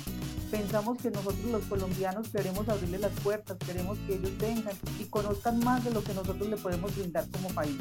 Pensamos 0.52 0.98
que 0.98 1.10
nosotros 1.10 1.46
los 1.46 1.64
colombianos 1.66 2.28
queremos 2.30 2.68
abrirles 2.68 3.02
las 3.02 3.20
puertas, 3.22 3.58
queremos 3.58 3.98
que 4.00 4.16
ellos 4.16 4.38
vengan 4.38 4.76
y 5.00 5.06
conozcan 5.06 5.60
más 5.60 5.84
de 5.84 5.92
lo 5.92 6.04
que 6.04 6.14
nosotros 6.14 6.50
le 6.50 6.58
podemos 6.58 6.96
brindar 6.96 7.26
como 7.32 7.50
país. 7.50 7.78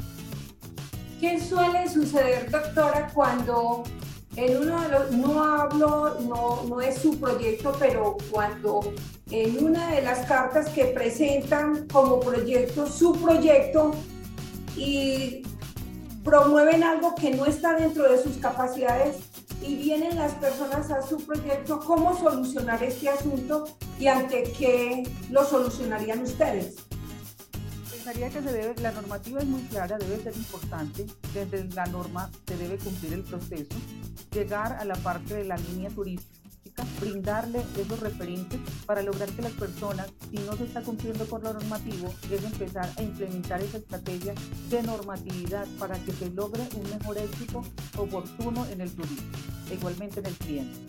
¿Qué 1.19 1.39
suele 1.39 1.87
suceder, 1.87 2.49
doctora, 2.49 3.11
cuando 3.13 3.83
en 4.37 4.57
uno 4.57 4.81
de 4.81 4.89
los, 4.89 5.11
no 5.11 5.43
hablo, 5.43 6.17
no, 6.21 6.63
no 6.63 6.81
es 6.81 6.99
su 6.99 7.19
proyecto, 7.19 7.75
pero 7.77 8.15
cuando 8.31 8.79
en 9.31 9.63
una 9.63 9.91
de 9.91 10.01
las 10.01 10.25
cartas 10.27 10.69
que 10.69 10.85
presentan 10.85 11.87
como 11.87 12.19
proyecto, 12.19 12.87
su 12.87 13.13
proyecto, 13.13 13.91
y 14.75 15.43
promueven 16.23 16.83
algo 16.83 17.15
que 17.15 17.31
no 17.31 17.45
está 17.45 17.75
dentro 17.75 18.09
de 18.11 18.21
sus 18.21 18.37
capacidades 18.37 19.17
y 19.61 19.75
vienen 19.75 20.15
las 20.15 20.33
personas 20.33 20.89
a 20.91 21.01
su 21.01 21.17
proyecto, 21.25 21.79
¿cómo 21.79 22.17
solucionar 22.17 22.81
este 22.83 23.09
asunto 23.09 23.65
y 23.99 24.07
ante 24.07 24.43
qué 24.57 25.03
lo 25.29 25.45
solucionarían 25.45 26.21
ustedes? 26.21 26.75
pensaría 27.91 28.29
que 28.29 28.41
se 28.41 28.51
debe, 28.51 28.81
la 28.81 28.91
normativa 28.93 29.41
es 29.41 29.45
muy 29.45 29.61
clara, 29.63 29.99
debe 29.99 30.23
ser 30.23 30.35
importante, 30.35 31.05
desde 31.35 31.65
la 31.75 31.85
norma 31.85 32.31
se 32.47 32.57
debe 32.57 32.77
cumplir 32.79 33.13
el 33.13 33.21
proceso, 33.21 33.75
llegar 34.33 34.73
a 34.73 34.85
la 34.85 34.95
parte 34.95 35.35
de 35.35 35.43
la 35.43 35.55
línea 35.55 35.91
turística, 35.91 36.40
brindarle 36.99 37.63
esos 37.77 37.99
referentes 37.99 38.59
para 38.85 39.01
lograr 39.01 39.29
que 39.29 39.41
las 39.41 39.53
personas, 39.53 40.07
si 40.29 40.37
no 40.37 40.55
se 40.55 40.65
está 40.65 40.81
cumpliendo 40.81 41.25
con 41.27 41.43
lo 41.43 41.53
normativo, 41.53 42.13
deben 42.29 42.45
empezar 42.45 42.89
a 42.97 43.01
implementar 43.01 43.61
esa 43.61 43.77
estrategia 43.77 44.33
de 44.69 44.83
normatividad 44.83 45.67
para 45.79 45.95
que 45.99 46.11
se 46.11 46.29
logre 46.29 46.61
un 46.75 46.89
mejor 46.97 47.17
éxito 47.17 47.63
oportuno 47.97 48.65
en 48.67 48.81
el 48.81 48.91
turismo, 48.91 49.31
igualmente 49.71 50.19
en 50.19 50.25
el 50.25 50.35
cliente. 50.35 50.79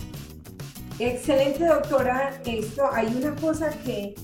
Excelente, 0.99 1.67
doctora. 1.67 2.41
Esto, 2.45 2.85
hay 2.93 3.07
una 3.15 3.35
cosa 3.37 3.71
que 3.71 4.15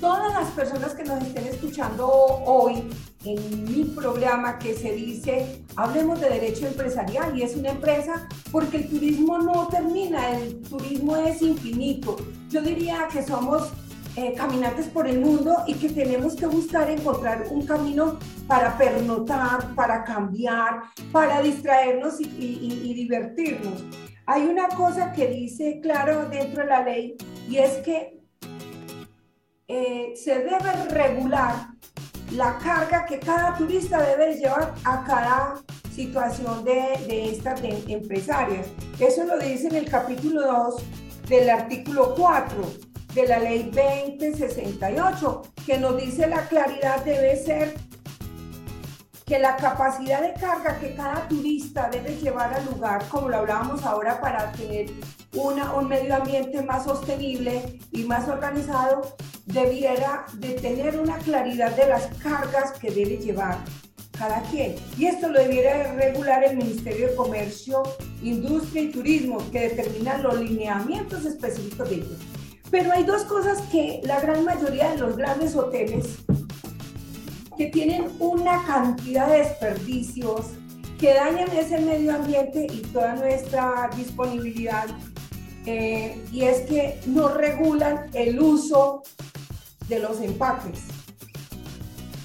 todas 0.00 0.32
las 0.34 0.50
personas 0.50 0.94
que 0.94 1.04
nos 1.04 1.22
estén 1.22 1.46
escuchando 1.46 2.08
hoy 2.08 2.82
en 3.26 3.64
mi 3.64 3.84
programa 3.84 4.58
que 4.58 4.74
se 4.74 4.92
dice 4.92 5.64
Hablemos 5.74 6.20
de 6.20 6.30
Derecho 6.30 6.66
Empresarial 6.66 7.36
y 7.36 7.42
es 7.42 7.56
una 7.56 7.70
empresa 7.70 8.28
porque 8.52 8.78
el 8.78 8.88
turismo 8.88 9.38
no 9.38 9.66
termina, 9.68 10.30
el 10.30 10.62
turismo 10.62 11.16
es 11.16 11.42
infinito. 11.42 12.16
Yo 12.48 12.62
diría 12.62 13.08
que 13.12 13.22
somos 13.22 13.72
eh, 14.16 14.32
caminantes 14.34 14.86
por 14.86 15.08
el 15.08 15.20
mundo 15.20 15.56
y 15.66 15.74
que 15.74 15.88
tenemos 15.88 16.36
que 16.36 16.46
buscar 16.46 16.88
encontrar 16.88 17.46
un 17.50 17.66
camino 17.66 18.18
para 18.46 18.78
pernotar, 18.78 19.74
para 19.74 20.04
cambiar, 20.04 20.82
para 21.10 21.42
distraernos 21.42 22.20
y, 22.20 22.24
y 22.24 22.94
divertirnos. 22.94 23.84
Hay 24.24 24.46
una 24.46 24.68
cosa 24.68 25.12
que 25.12 25.26
dice 25.28 25.80
claro 25.82 26.28
dentro 26.28 26.62
de 26.62 26.68
la 26.68 26.82
ley 26.82 27.16
y 27.48 27.58
es 27.58 27.74
que 27.78 28.16
eh, 29.68 30.14
se 30.14 30.38
debe 30.38 30.72
regular 30.90 31.75
la 32.32 32.58
carga 32.58 33.06
que 33.06 33.18
cada 33.18 33.56
turista 33.56 34.02
debe 34.02 34.34
llevar 34.34 34.74
a 34.84 35.04
cada 35.04 35.54
situación 35.94 36.64
de, 36.64 37.30
estas 37.30 37.60
empresarias. 37.62 38.66
Eso 38.98 39.24
lo 39.24 39.38
dice 39.38 39.68
en 39.68 39.76
el 39.76 39.88
capítulo 39.88 40.42
2 40.42 40.82
del 41.28 41.50
artículo 41.50 42.14
4 42.14 42.56
de 43.14 43.26
la 43.26 43.38
ley 43.38 43.70
2068, 43.72 45.42
que 45.64 45.78
nos 45.78 45.96
dice 45.96 46.26
la 46.26 46.46
claridad 46.48 47.02
debe 47.04 47.36
ser 47.36 47.74
que 49.26 49.40
la 49.40 49.56
capacidad 49.56 50.22
de 50.22 50.34
carga 50.34 50.78
que 50.78 50.94
cada 50.94 51.26
turista 51.26 51.88
debe 51.90 52.16
llevar 52.16 52.54
al 52.54 52.64
lugar, 52.66 53.04
como 53.08 53.28
lo 53.28 53.38
hablábamos 53.38 53.82
ahora, 53.82 54.20
para 54.20 54.52
tener 54.52 54.86
una, 55.34 55.74
un 55.74 55.88
medio 55.88 56.14
ambiente 56.14 56.62
más 56.62 56.84
sostenible 56.84 57.80
y 57.90 58.04
más 58.04 58.28
organizado, 58.28 59.16
debiera 59.44 60.26
de 60.34 60.50
tener 60.52 61.00
una 61.00 61.18
claridad 61.18 61.74
de 61.74 61.88
las 61.88 62.06
cargas 62.22 62.78
que 62.78 62.92
debe 62.92 63.16
llevar 63.16 63.58
cada 64.16 64.42
quien. 64.42 64.76
Y 64.96 65.06
esto 65.06 65.28
lo 65.28 65.40
debiera 65.40 65.92
regular 65.94 66.44
el 66.44 66.56
Ministerio 66.56 67.08
de 67.08 67.16
Comercio, 67.16 67.82
Industria 68.22 68.82
y 68.82 68.92
Turismo, 68.92 69.38
que 69.50 69.70
determina 69.70 70.18
los 70.18 70.38
lineamientos 70.38 71.24
específicos 71.24 71.90
de 71.90 71.96
ellos. 71.96 72.18
Pero 72.70 72.92
hay 72.92 73.02
dos 73.02 73.24
cosas 73.24 73.60
que 73.72 74.00
la 74.04 74.20
gran 74.20 74.44
mayoría 74.44 74.90
de 74.90 74.98
los 74.98 75.16
grandes 75.16 75.56
hoteles 75.56 76.24
que 77.56 77.66
tienen 77.66 78.10
una 78.18 78.62
cantidad 78.64 79.28
de 79.28 79.38
desperdicios 79.38 80.46
que 80.98 81.14
dañan 81.14 81.50
ese 81.56 81.78
medio 81.80 82.14
ambiente 82.14 82.66
y 82.70 82.80
toda 82.80 83.16
nuestra 83.16 83.90
disponibilidad. 83.96 84.86
Eh, 85.66 86.22
y 86.32 86.42
es 86.42 86.60
que 86.62 87.00
no 87.06 87.28
regulan 87.28 88.08
el 88.14 88.40
uso 88.40 89.02
de 89.88 89.98
los 89.98 90.20
empaques. 90.20 90.84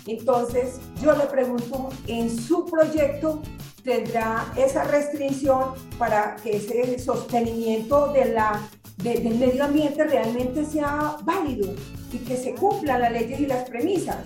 Entonces, 0.06 0.80
yo 1.02 1.14
le 1.14 1.26
pregunto, 1.26 1.90
¿en 2.08 2.30
su 2.30 2.66
proyecto 2.66 3.42
tendrá 3.84 4.52
esa 4.58 4.84
restricción 4.84 5.74
para 5.98 6.36
que 6.38 6.58
ese 6.58 7.00
sostenimiento 7.00 8.12
de 8.14 8.26
la, 8.26 8.62
del 8.98 9.36
medio 9.36 9.66
ambiente 9.66 10.04
realmente 10.04 10.66
sea 10.66 11.18
válido 11.24 11.74
y 12.12 12.18
que 12.20 12.38
se 12.38 12.54
cumplan 12.54 13.02
las 13.02 13.12
leyes 13.12 13.40
y 13.40 13.46
las 13.46 13.68
premisas? 13.70 14.18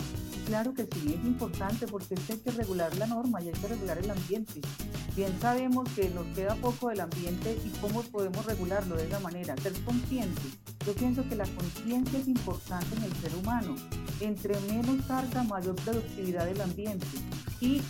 Claro 0.46 0.76
que 0.76 0.84
sí, 0.84 1.16
es 1.20 1.26
importante 1.26 1.88
porque 1.88 2.16
hay 2.30 2.38
que 2.38 2.52
regular 2.52 2.96
la 2.98 3.08
norma 3.08 3.42
y 3.42 3.48
hay 3.48 3.54
que 3.54 3.68
regular 3.68 3.98
el 3.98 4.12
ambiente. 4.12 4.62
Bien 5.16 5.36
sabemos 5.42 5.90
que 5.96 6.10
nos 6.10 6.28
queda 6.36 6.56
poco 6.56 6.90
del 6.90 7.00
ambiente 7.00 7.58
y 7.66 7.70
cómo 7.80 8.04
podemos 8.04 8.46
regularlo 8.46 8.96
de 8.96 9.08
esa 9.08 9.20
manera, 9.20 9.58
ser 9.58 9.74
conscientes. 9.84 10.54
Yo 10.86 10.94
pienso 10.94 11.28
que 11.28 11.36
la 11.36 11.46
conciencia 11.46 12.20
es 12.20 12.28
importante 12.28 12.96
en 12.96 13.04
el 13.04 13.14
ser 13.16 13.36
humano. 13.36 13.76
Entre 14.20 14.60
menos 14.62 15.04
carga, 15.08 15.44
mayor 15.44 15.76
productividad 15.78 16.46
del 16.46 16.62
ambiente. 16.62 17.08
Y 17.60 17.82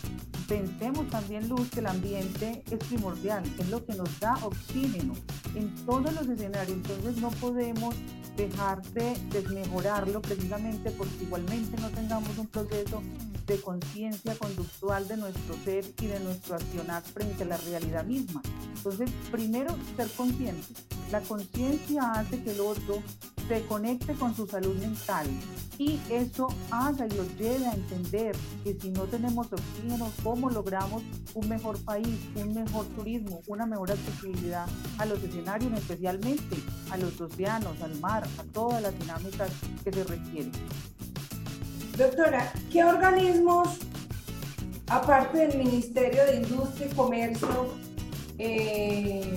pensemos 0.47 1.07
también, 1.09 1.47
Luz, 1.49 1.69
que 1.69 1.79
el 1.79 1.87
ambiente 1.87 2.63
es 2.69 2.79
primordial, 2.87 3.43
es 3.59 3.69
lo 3.69 3.85
que 3.85 3.93
nos 3.95 4.19
da 4.19 4.37
oxígeno 4.43 5.13
en 5.55 5.73
todos 5.85 6.13
los 6.13 6.27
escenarios. 6.27 6.77
Entonces 6.77 7.17
no 7.17 7.29
podemos 7.31 7.95
dejar 8.35 8.81
de 8.91 9.15
desmejorarlo 9.31 10.21
precisamente 10.21 10.91
porque 10.91 11.23
igualmente 11.23 11.77
no 11.81 11.89
tengamos 11.89 12.37
un 12.37 12.47
proceso 12.47 13.01
de 13.47 13.61
conciencia 13.61 14.35
conductual 14.35 15.07
de 15.07 15.17
nuestro 15.17 15.55
ser 15.63 15.85
y 16.01 16.07
de 16.07 16.19
nuestro 16.19 16.55
accionar 16.55 17.03
frente 17.03 17.43
a 17.43 17.47
la 17.47 17.57
realidad 17.57 18.03
misma. 18.03 18.41
Entonces, 18.75 19.09
primero, 19.31 19.75
ser 19.95 20.09
consciente. 20.11 20.73
La 21.11 21.21
conciencia 21.21 22.11
hace 22.13 22.43
que 22.43 22.51
el 22.51 22.59
otro 22.59 23.01
se 23.47 23.65
conecte 23.65 24.13
con 24.13 24.35
su 24.35 24.47
salud 24.47 24.75
mental 24.77 25.27
y 25.77 25.99
eso 26.09 26.47
haga 26.71 27.05
y 27.05 27.09
lo 27.11 27.23
lleve 27.37 27.67
a 27.67 27.73
entender 27.73 28.35
que 28.63 28.77
si 28.79 28.89
no 28.89 29.03
tenemos 29.03 29.47
oxígeno, 29.51 30.11
¿cómo 30.23 30.49
logramos 30.49 31.03
un 31.33 31.49
mejor 31.49 31.77
país, 31.83 32.19
un 32.35 32.53
mejor 32.53 32.85
turismo, 32.87 33.41
una 33.47 33.65
mejor 33.65 33.91
accesibilidad 33.91 34.65
a 34.97 35.05
los 35.05 35.21
escenarios, 35.21 35.73
especialmente 35.73 36.55
a 36.91 36.97
los 36.97 37.19
océanos, 37.19 37.79
al 37.81 37.99
mar, 37.99 38.23
a 38.37 38.43
todas 38.53 38.81
las 38.81 38.97
dinámicas 38.97 39.49
que 39.83 39.91
se 39.91 40.03
requieren? 40.03 40.51
Doctora, 41.97 42.51
¿qué 42.71 42.83
organismos, 42.83 43.77
aparte 44.87 45.47
del 45.47 45.57
Ministerio 45.57 46.25
de 46.25 46.37
Industria 46.37 46.87
y 46.87 46.95
Comercio, 46.95 47.67
eh, 48.37 49.35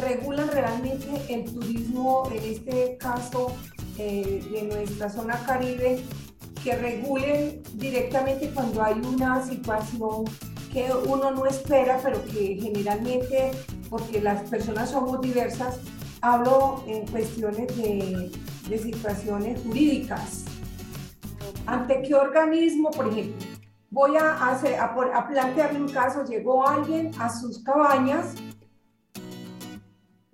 regulan 0.00 0.48
realmente 0.48 1.06
el 1.28 1.44
turismo, 1.52 2.28
en 2.32 2.44
este 2.44 2.96
caso 2.98 3.54
eh, 3.98 4.44
de 4.50 4.62
nuestra 4.62 5.08
zona 5.10 5.38
caribe, 5.46 6.02
que 6.62 6.76
regulen 6.76 7.62
directamente 7.74 8.50
cuando 8.50 8.82
hay 8.82 8.94
una 8.94 9.44
situación 9.44 10.24
que 10.72 10.88
uno 11.06 11.30
no 11.30 11.46
espera, 11.46 12.00
pero 12.02 12.24
que 12.24 12.58
generalmente, 12.60 13.52
porque 13.88 14.20
las 14.20 14.42
personas 14.50 14.90
somos 14.90 15.20
diversas, 15.20 15.78
hablo 16.20 16.82
en 16.86 17.06
cuestiones 17.06 17.74
de, 17.76 18.30
de 18.68 18.78
situaciones 18.78 19.60
jurídicas 19.62 20.44
¿Ante 21.66 22.02
qué 22.02 22.14
organismo, 22.14 22.90
por 22.90 23.08
ejemplo? 23.08 23.46
Voy 23.90 24.16
a, 24.16 24.50
hacer, 24.50 24.78
a, 24.78 24.94
plantearle 25.28 25.80
un 25.80 25.88
caso, 25.88 26.24
llegó 26.24 26.66
alguien 26.66 27.10
a 27.18 27.28
sus 27.28 27.62
cabañas 27.64 28.34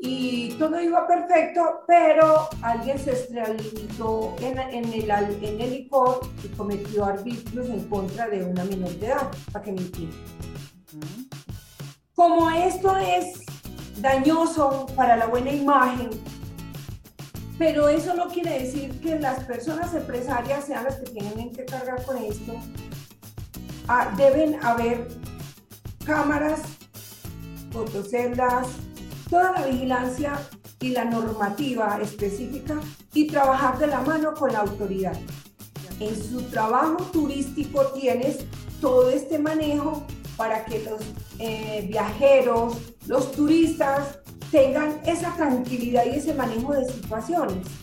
y 0.05 0.55
todo 0.59 0.81
iba 0.81 1.07
perfecto, 1.07 1.85
pero 1.87 2.49
alguien 2.61 2.99
se 2.99 3.13
estrelló 3.13 4.35
en, 4.41 4.59
en, 4.59 4.93
el, 4.93 5.11
en 5.11 5.61
el 5.61 5.71
licor 5.71 6.21
y 6.43 6.49
cometió 6.49 7.05
arbitrios 7.05 7.69
en 7.69 7.89
contra 7.89 8.29
de 8.29 8.45
una 8.45 8.65
menor 8.65 8.91
de 8.99 9.07
edad, 9.07 9.31
para 9.53 9.65
que 9.65 9.71
me 9.71 9.81
entiendan. 9.81 10.19
Como 12.17 12.51
esto 12.51 12.97
es 12.97 13.45
dañoso 14.01 14.87
para 14.97 15.17
la 15.17 15.27
buena 15.27 15.53
imagen 15.53 16.11
pero 17.59 17.89
eso 17.89 18.15
no 18.15 18.27
quiere 18.27 18.59
decir 18.59 18.99
que 19.01 19.21
las 19.21 19.45
personas 19.45 19.95
empresarias 19.95 20.65
sean 20.65 20.83
las 20.83 20.97
que 20.97 21.11
tienen 21.13 21.53
que 21.53 21.65
cargar 21.65 22.05
con 22.05 22.17
esto. 22.17 22.55
Ah, 23.87 24.13
deben 24.17 24.59
haber 24.65 25.07
cámaras, 26.05 26.61
fotoceldas, 27.71 28.67
toda 29.33 29.53
la 29.53 29.67
vigilancia 29.67 30.39
y 30.79 30.91
la 30.91 31.07
normativa 31.07 31.99
específica 32.03 32.79
y 33.15 33.29
trabajar 33.29 33.79
de 33.79 33.87
la 33.87 34.03
mano 34.03 34.35
con 34.35 34.53
la 34.53 34.59
autoridad. 34.59 35.19
En 36.01 36.23
su 36.23 36.43
trabajo 36.51 36.99
turístico 37.05 37.87
tienes 37.99 38.45
todo 38.83 39.09
este 39.09 39.39
manejo 39.39 40.07
para 40.37 40.67
que 40.67 40.81
los 40.81 41.01
eh, 41.39 41.87
viajeros, 41.89 42.77
los 43.07 43.33
turistas 43.33 44.19
tengan 44.51 45.01
esa 45.07 45.35
tranquilidad 45.35 46.05
y 46.05 46.17
ese 46.17 46.35
manejo 46.35 46.75
de 46.75 46.85
situaciones. 46.93 47.82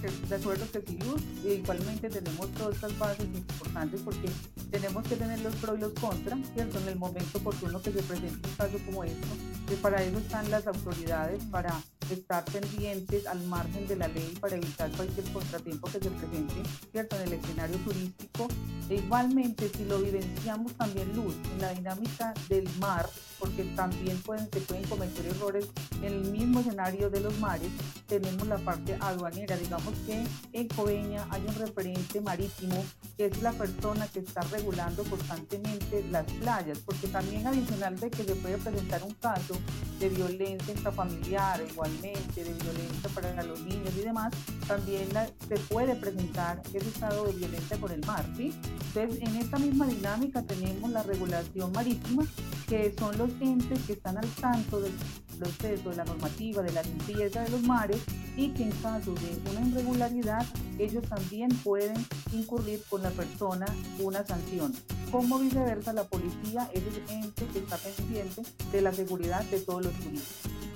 De 0.00 0.36
acuerdo 0.36 0.64
que 0.70 0.80
sí, 0.86 0.96
Luz, 0.98 1.20
igualmente 1.44 2.08
tenemos 2.08 2.48
todas 2.54 2.76
estas 2.76 2.96
bases 2.98 3.26
importantes 3.34 4.00
porque 4.02 4.30
tenemos 4.70 5.02
que 5.08 5.16
tener 5.16 5.40
los 5.40 5.54
pros 5.56 5.76
y 5.76 5.80
los 5.80 5.92
contras, 5.94 6.38
¿cierto? 6.54 6.78
En 6.78 6.88
el 6.88 6.96
momento 6.96 7.38
oportuno 7.38 7.82
que 7.82 7.90
se 7.90 8.02
presente 8.02 8.48
un 8.48 8.54
caso 8.54 8.78
como 8.86 9.02
esto, 9.02 9.26
que 9.68 9.74
para 9.76 10.02
eso 10.02 10.18
están 10.18 10.48
las 10.50 10.66
autoridades, 10.68 11.42
para 11.46 11.72
estar 12.14 12.44
pendientes 12.44 13.26
al 13.26 13.42
margen 13.46 13.86
de 13.86 13.96
la 13.96 14.08
ley 14.08 14.36
para 14.40 14.56
evitar 14.56 14.90
cualquier 14.92 15.30
contratiempo 15.32 15.86
que 15.88 15.98
se 15.98 16.10
presente, 16.10 16.54
¿cierto? 16.92 17.16
En 17.16 17.22
el 17.22 17.32
escenario 17.34 17.76
turístico. 17.78 18.48
E 18.88 18.96
igualmente, 18.96 19.70
si 19.76 19.84
lo 19.84 19.98
vivenciamos 19.98 20.72
también, 20.74 21.14
Luz, 21.14 21.34
en 21.52 21.60
la 21.60 21.72
dinámica 21.74 22.32
del 22.48 22.68
mar, 22.78 23.08
porque 23.38 23.64
también 23.76 24.20
pueden, 24.22 24.48
se 24.50 24.60
pueden 24.60 24.84
cometer 24.84 25.26
errores 25.26 25.66
en 26.02 26.04
el 26.04 26.30
mismo 26.30 26.60
escenario 26.60 27.10
de 27.10 27.20
los 27.20 27.38
mares, 27.38 27.68
tenemos 28.06 28.46
la 28.46 28.56
parte 28.58 28.96
aduanera. 29.00 29.56
Digamos 29.56 29.94
que 30.06 30.24
en 30.52 30.68
Coveña 30.68 31.26
hay 31.30 31.42
un 31.46 31.54
referente 31.54 32.20
marítimo 32.20 32.82
que 33.16 33.26
es 33.26 33.42
la 33.42 33.52
persona 33.52 34.08
que 34.08 34.20
está 34.20 34.40
regulando 34.42 35.04
constantemente 35.04 36.04
las 36.10 36.24
playas, 36.32 36.78
porque 36.78 37.08
también 37.08 37.46
adicional 37.46 37.98
de 37.98 38.10
que 38.10 38.24
se 38.24 38.34
puede 38.36 38.58
presentar 38.58 39.02
un 39.02 39.14
caso 39.14 39.54
de 39.98 40.08
violencia 40.08 40.74
intrafamiliar, 40.74 41.60
de 42.00 42.54
violencia 42.62 43.10
para 43.14 43.42
los 43.42 43.60
niños 43.60 43.90
y 43.96 44.00
demás, 44.00 44.32
también 44.66 45.08
se 45.48 45.56
puede 45.68 45.94
presentar 45.96 46.62
ese 46.72 46.88
estado 46.88 47.24
de 47.24 47.32
violencia 47.32 47.76
con 47.78 47.90
el 47.90 48.04
mar, 48.06 48.24
¿sí? 48.36 48.52
Entonces, 48.88 49.20
en 49.20 49.36
esta 49.36 49.58
misma 49.58 49.86
dinámica 49.86 50.42
tenemos 50.42 50.90
la 50.90 51.02
regulación 51.02 51.72
marítima, 51.72 52.26
que 52.68 52.94
son 52.98 53.16
los 53.18 53.30
entes 53.40 53.80
que 53.82 53.94
están 53.94 54.18
al 54.18 54.28
tanto 54.40 54.80
del 54.80 54.92
proceso, 55.38 55.90
de 55.90 55.96
la 55.96 56.04
normativa, 56.04 56.62
de 56.62 56.72
la 56.72 56.82
limpieza 56.82 57.42
de 57.42 57.50
los 57.50 57.62
mares 57.62 58.00
y 58.36 58.50
que 58.50 58.64
en 58.64 58.72
caso 58.72 59.14
de 59.14 59.50
una 59.50 59.66
irregularidad, 59.68 60.46
ellos 60.78 61.04
también 61.08 61.48
pueden 61.64 61.96
incurrir 62.32 62.82
con 62.88 63.02
la 63.02 63.10
persona 63.10 63.66
una 63.98 64.24
sanción. 64.26 64.74
Como 65.10 65.38
viceversa, 65.38 65.92
la 65.92 66.04
policía 66.04 66.70
es 66.72 66.82
el 66.82 67.16
ente 67.16 67.46
que 67.46 67.58
está 67.60 67.76
pendiente 67.76 68.42
de 68.70 68.80
la 68.80 68.92
seguridad 68.92 69.42
de 69.44 69.60
todos 69.60 69.84
los 69.86 69.94
turistas. 69.94 70.67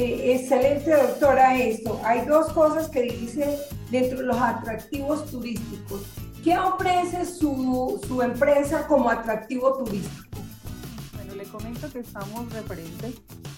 Eh, 0.00 0.36
excelente, 0.36 0.92
doctora, 0.92 1.58
esto. 1.58 2.00
Hay 2.04 2.24
dos 2.24 2.52
cosas 2.52 2.88
que 2.88 3.02
dice 3.02 3.58
dentro 3.90 4.18
de 4.18 4.26
los 4.26 4.36
atractivos 4.36 5.28
turísticos. 5.28 6.02
¿Qué 6.44 6.56
ofrece 6.56 7.24
su, 7.24 8.00
su 8.06 8.22
empresa 8.22 8.86
como 8.86 9.10
atractivo 9.10 9.76
turístico? 9.78 10.38
comento 11.48 11.90
que 11.90 12.00
estamos 12.00 12.52
referentes 12.52 13.14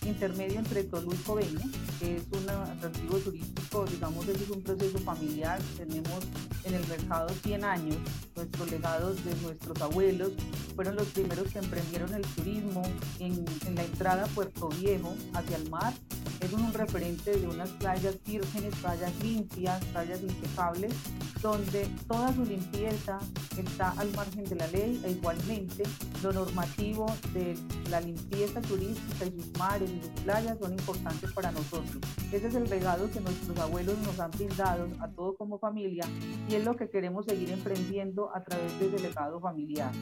intermedio 0.07 0.59
entre 0.59 0.85
Tolú 0.85 1.13
y 1.13 1.17
Coveña, 1.19 1.61
que 1.99 2.17
es 2.17 2.23
un 2.33 2.49
atractivo 2.49 3.19
turístico, 3.19 3.85
digamos, 3.85 4.27
es 4.29 4.49
un 4.49 4.63
proceso 4.63 4.99
familiar. 4.99 5.61
Tenemos 5.77 6.21
en 6.65 6.75
el 6.75 6.87
mercado 6.89 7.29
100 7.43 7.65
años, 7.65 7.97
nuestros 8.35 8.71
legados 8.71 9.25
de 9.25 9.35
nuestros 9.43 9.81
abuelos 9.83 10.33
fueron 10.75 10.97
los 10.97 11.09
primeros 11.09 11.53
que 11.53 11.59
emprendieron 11.59 12.15
el 12.15 12.23
turismo 12.23 12.83
en, 13.19 13.45
en 13.67 13.75
la 13.75 13.85
entrada 13.85 14.25
a 14.25 14.27
Puerto 14.29 14.69
Viejo 14.71 15.15
hacia 15.35 15.57
el 15.57 15.69
mar. 15.69 15.93
Es 16.41 16.53
un 16.55 16.73
referente 16.73 17.37
de 17.37 17.47
unas 17.47 17.69
playas 17.71 18.17
vírgenes, 18.25 18.75
playas 18.77 19.13
limpias, 19.23 19.85
playas 19.87 20.23
impecables, 20.23 20.95
donde 21.43 21.87
toda 22.09 22.33
su 22.33 22.45
limpieza 22.45 23.19
está 23.59 23.91
al 23.99 24.11
margen 24.13 24.45
de 24.45 24.57
la 24.57 24.67
ley 24.69 25.01
e 25.05 25.11
igualmente 25.11 25.83
lo 26.23 26.33
normativo 26.33 27.07
de 27.35 27.57
la 27.91 28.01
limpieza 28.01 28.61
turística 28.63 29.27
y 29.27 29.41
sus 29.41 29.59
mares 29.59 29.91
y 29.91 30.01
sus 30.01 30.23
playas 30.23 30.59
son 30.59 30.73
importantes 30.73 31.31
para 31.33 31.53
nosotros. 31.53 31.99
Ese 32.33 32.47
es 32.49 32.55
el 32.55 32.69
legado 32.71 33.11
que 33.11 33.21
nuestros 33.21 33.59
abuelos 33.59 33.99
nos 33.99 34.19
han 34.19 34.31
brindado 34.31 34.89
a 35.01 35.09
todos 35.09 35.37
como 35.37 35.59
familia 35.59 36.05
y 36.49 36.55
es 36.55 36.65
lo 36.65 36.75
que 36.77 36.89
queremos 36.89 37.27
seguir 37.27 37.51
emprendiendo 37.51 38.35
a 38.35 38.43
través 38.43 38.79
de 38.81 38.87
ese 38.89 38.99
legado 39.01 39.41
familiar. 39.41 39.93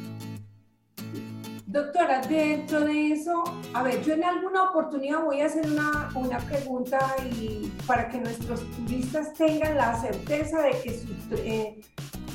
Doctora, 1.67 2.23
dentro 2.23 2.81
de 2.81 3.13
eso, 3.13 3.45
a 3.75 3.83
ver, 3.83 4.03
yo 4.03 4.15
en 4.15 4.25
alguna 4.25 4.71
oportunidad 4.71 5.23
voy 5.23 5.43
a 5.43 5.47
hacer 5.47 5.67
una, 5.67 6.09
una 6.15 6.39
pregunta 6.39 6.99
y 7.31 7.71
para 7.87 8.09
que 8.09 8.19
nuestros 8.19 8.61
turistas 8.71 9.35
tengan 9.35 9.77
la 9.77 10.01
certeza 10.01 10.63
de 10.63 10.71
que 10.81 10.99
su, 10.99 11.35
eh, 11.35 11.81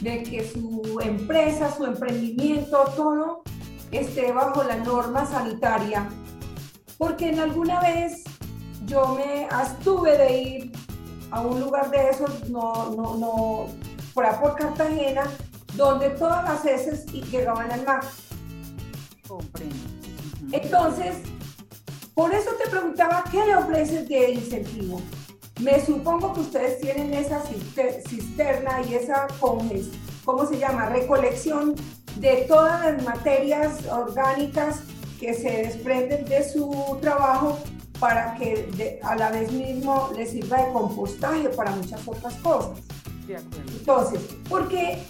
de 0.01 0.21
que 0.21 0.47
su 0.47 0.99
empresa, 1.01 1.75
su 1.75 1.83
emprendimiento, 1.83 2.83
todo 2.95 3.41
esté 3.91 4.31
bajo 4.31 4.63
la 4.63 4.75
norma 4.75 5.25
sanitaria. 5.25 6.07
Porque 6.99 7.29
en 7.29 7.39
alguna 7.39 7.79
vez 7.81 8.23
yo 8.85 9.15
me 9.15 9.47
abstuve 9.49 10.15
de 10.15 10.37
ir 10.37 10.71
a 11.31 11.41
un 11.41 11.59
lugar 11.59 11.89
de 11.89 12.09
esos, 12.09 12.49
no, 12.49 12.91
no, 12.91 13.17
no, 13.17 13.67
por 14.13 14.39
por 14.39 14.55
Cartagena, 14.55 15.23
donde 15.75 16.11
todas 16.11 16.43
las 16.43 16.65
heces 16.65 17.05
llegaban 17.31 17.71
al 17.71 17.83
mar. 17.83 18.01
Entonces, 20.51 21.15
por 22.13 22.33
eso 22.33 22.51
te 22.63 22.69
preguntaba, 22.69 23.23
¿qué 23.31 23.45
le 23.45 23.55
ofreces 23.55 24.07
de 24.07 24.31
incentivo? 24.31 25.01
Me 25.61 25.83
supongo 25.83 26.33
que 26.33 26.41
ustedes 26.41 26.79
tienen 26.81 27.13
esa 27.13 27.41
cisterna 27.41 28.81
y 28.87 28.95
esa, 28.95 29.27
¿cómo 29.39 30.45
se 30.45 30.57
llama? 30.57 30.89
Recolección 30.89 31.75
de 32.17 32.45
todas 32.47 32.83
las 32.85 33.03
materias 33.03 33.85
orgánicas 33.87 34.81
que 35.19 35.33
se 35.33 35.49
desprenden 35.49 36.25
de 36.25 36.47
su 36.47 36.97
trabajo 37.01 37.57
para 37.99 38.35
que 38.35 38.99
a 39.03 39.15
la 39.15 39.31
vez 39.31 39.51
mismo 39.51 40.11
les 40.15 40.31
sirva 40.31 40.65
de 40.65 40.73
compostaje 40.73 41.49
para 41.49 41.71
muchas 41.71 42.05
otras 42.07 42.35
cosas. 42.35 42.79
Entonces, 43.79 44.19
porque 44.49 45.01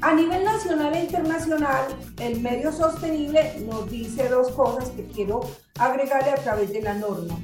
a 0.00 0.14
nivel 0.14 0.44
nacional 0.44 0.94
e 0.94 1.04
internacional, 1.04 1.86
el 2.20 2.40
medio 2.40 2.70
sostenible 2.70 3.60
nos 3.66 3.90
dice 3.90 4.28
dos 4.28 4.50
cosas 4.52 4.90
que 4.90 5.06
quiero 5.06 5.40
agregarle 5.78 6.30
a 6.30 6.36
través 6.36 6.72
de 6.72 6.82
la 6.82 6.94
norma. 6.94 7.34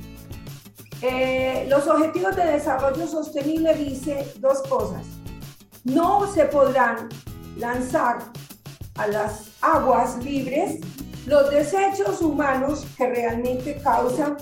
Eh, 1.00 1.66
los 1.68 1.86
objetivos 1.88 2.36
de 2.36 2.44
desarrollo 2.44 3.06
sostenible 3.06 3.74
dice 3.74 4.32
dos 4.38 4.62
cosas. 4.68 5.04
No 5.84 6.32
se 6.32 6.44
podrán 6.44 7.08
lanzar 7.56 8.18
a 8.94 9.06
las 9.08 9.50
aguas 9.60 10.22
libres 10.22 10.78
los 11.26 11.50
desechos 11.50 12.20
humanos 12.20 12.86
que 12.96 13.08
realmente 13.08 13.80
causan 13.82 14.36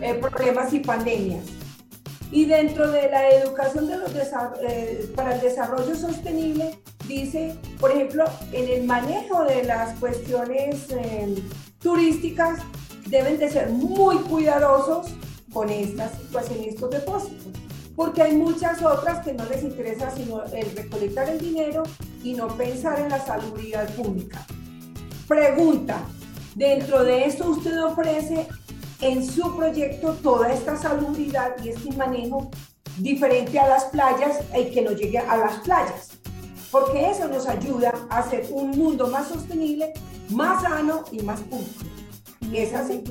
eh, 0.00 0.14
problemas 0.14 0.72
y 0.72 0.80
pandemias. 0.80 1.44
Y 2.30 2.44
dentro 2.44 2.90
de 2.90 3.10
la 3.10 3.28
educación 3.30 3.88
de 3.88 3.96
los 3.96 4.12
eh, 4.62 5.10
para 5.16 5.34
el 5.34 5.40
desarrollo 5.40 5.94
sostenible, 5.94 6.78
dice, 7.08 7.56
por 7.80 7.90
ejemplo, 7.90 8.24
en 8.52 8.68
el 8.68 8.84
manejo 8.84 9.44
de 9.44 9.64
las 9.64 9.98
cuestiones 9.98 10.86
em, 10.90 11.34
turísticas, 11.80 12.60
deben 13.06 13.38
de 13.38 13.50
ser 13.50 13.70
muy 13.70 14.16
cuidadosos 14.18 15.08
con 15.52 15.70
estas 15.70 16.12
situaciones, 16.18 16.74
estos 16.74 16.90
depósitos, 16.90 17.52
porque 17.96 18.22
hay 18.22 18.36
muchas 18.36 18.82
otras 18.82 19.24
que 19.24 19.32
no 19.32 19.44
les 19.46 19.62
interesa 19.62 20.10
sino 20.10 20.44
el 20.44 20.70
recolectar 20.76 21.28
el 21.28 21.38
dinero 21.38 21.82
y 22.22 22.34
no 22.34 22.48
pensar 22.48 23.00
en 23.00 23.08
la 23.08 23.24
salubridad 23.24 23.88
pública. 23.94 24.46
Pregunta, 25.26 26.02
dentro 26.54 27.02
de 27.02 27.24
esto 27.24 27.50
usted 27.50 27.82
ofrece 27.82 28.46
en 29.00 29.24
su 29.24 29.56
proyecto 29.56 30.14
toda 30.22 30.52
esta 30.52 30.76
salubridad 30.76 31.52
y 31.64 31.70
este 31.70 31.92
manejo 31.96 32.50
diferente 32.98 33.58
a 33.58 33.68
las 33.68 33.84
playas 33.86 34.38
y 34.58 34.70
que 34.72 34.82
no 34.82 34.92
llegue 34.92 35.18
a 35.18 35.36
las 35.36 35.56
playas, 35.58 36.07
porque 36.70 37.10
eso 37.10 37.28
nos 37.28 37.46
ayuda 37.46 37.92
a 38.10 38.18
hacer 38.18 38.48
un 38.52 38.70
mundo 38.70 39.08
más 39.08 39.28
sostenible, 39.28 39.92
más 40.30 40.62
sano 40.62 41.04
y 41.12 41.22
más 41.22 41.40
público. 41.40 41.84
Y 42.40 42.58
es 42.58 42.74
así. 42.74 43.02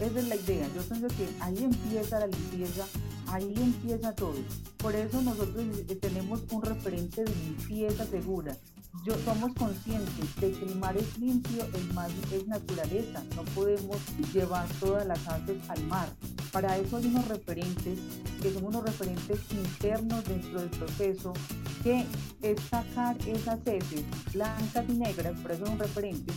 Esa 0.00 0.18
es 0.18 0.28
la 0.28 0.36
idea. 0.36 0.68
Yo 0.74 0.82
pienso 0.82 1.08
que 1.08 1.28
ahí 1.40 1.62
empieza 1.62 2.20
la 2.20 2.26
limpieza, 2.26 2.84
ahí 3.28 3.54
empieza 3.56 4.14
todo. 4.14 4.34
Por 4.78 4.94
eso 4.94 5.20
nosotros 5.22 5.64
tenemos 6.00 6.42
un 6.50 6.62
referente 6.62 7.24
de 7.24 7.34
limpieza 7.34 8.06
segura 8.06 8.56
yo, 9.04 9.14
somos 9.24 9.52
conscientes 9.54 10.36
de 10.40 10.52
que 10.52 10.64
el 10.64 10.76
mar 10.76 10.96
es 10.96 11.18
limpio, 11.18 11.64
el 11.74 11.94
mar 11.94 12.10
es 12.32 12.46
naturaleza, 12.46 13.22
no 13.34 13.42
podemos 13.54 13.98
llevar 14.32 14.66
todas 14.80 15.06
las 15.06 15.26
aves 15.28 15.58
al 15.68 15.82
mar. 15.84 16.08
Para 16.52 16.76
eso 16.76 16.96
hay 16.96 17.06
unos 17.06 17.28
referentes, 17.28 17.98
que 18.42 18.52
son 18.52 18.64
unos 18.64 18.84
referentes 18.84 19.40
internos 19.52 20.24
dentro 20.24 20.60
del 20.60 20.70
proceso, 20.70 21.32
que 21.82 22.06
es 22.42 22.60
sacar 22.62 23.16
esas 23.28 23.60
heces 23.66 24.04
blancas 24.32 24.84
y 24.88 24.92
negras, 24.92 25.38
por 25.40 25.52
eso 25.52 25.66
son 25.66 25.78
referentes, 25.78 26.34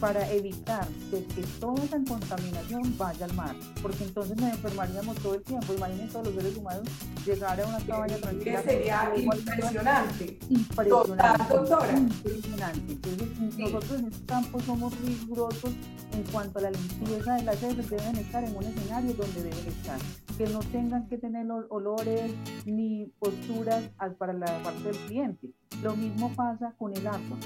para 0.00 0.28
evitar 0.32 0.86
que 1.10 1.42
toda 1.60 1.84
esa 1.84 1.98
contaminación 2.08 2.96
vaya 2.96 3.26
al 3.26 3.34
mar, 3.34 3.54
porque 3.82 4.04
entonces 4.04 4.36
nos 4.38 4.50
enfermaríamos 4.50 5.16
todo 5.18 5.34
el 5.34 5.42
tiempo. 5.42 5.74
Imaginen 5.74 6.08
todos 6.08 6.26
los 6.26 6.34
seres 6.34 6.56
humanos 6.56 6.88
llegar 7.26 7.60
a 7.60 7.66
una 7.66 7.78
cabaña 7.80 8.16
tranquila. 8.16 8.62
sería 8.62 9.12
impresionante. 9.14 10.38
Impresionante. 10.48 11.54
doctora. 11.54 11.98
Impresionante. 11.98 12.92
Entonces, 12.92 13.58
nosotros 13.58 14.00
en 14.00 14.06
este 14.06 14.26
campo 14.26 14.60
somos 14.60 14.98
rigurosos 15.00 15.70
en 16.12 16.22
cuanto 16.32 16.58
a 16.58 16.62
la 16.62 16.70
limpieza 16.70 17.34
de 17.34 17.42
las 17.42 17.62
heces, 17.62 17.90
deben 17.90 18.16
estar 18.16 18.42
en 18.42 18.56
un 18.56 18.64
escenario 18.64 19.14
donde 19.14 19.42
deben 19.42 19.66
estar, 19.66 19.98
que 20.36 20.46
no 20.46 20.60
tengan 20.60 21.06
que 21.08 21.18
tener 21.18 21.46
olores 21.68 22.32
ni 22.64 23.06
posturas 23.18 23.84
para 24.18 24.32
la 24.32 24.46
parte 24.62 24.82
del 24.82 24.96
cliente. 25.06 25.50
Lo 25.82 25.94
mismo 25.94 26.32
pasa 26.34 26.74
con 26.78 26.96
el 26.96 27.06
agua 27.06 27.36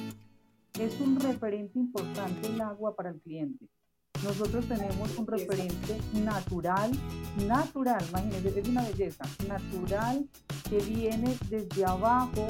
es 0.79 1.01
un 1.01 1.21
referente 1.21 1.79
importante 1.79 2.49
el 2.49 2.61
agua 2.61 2.97
para 2.97 3.11
el 3.11 3.21
cliente. 3.21 3.67
Nosotros 4.23 4.67
tenemos 4.67 5.17
un 5.19 5.27
referente 5.27 5.99
natural, 6.15 6.91
natural, 7.47 8.05
imagínense, 8.09 8.61
es 8.61 8.69
una 8.69 8.83
belleza, 8.83 9.25
natural 9.47 10.29
que 10.69 10.79
viene 10.79 11.37
desde 11.51 11.85
abajo, 11.85 12.47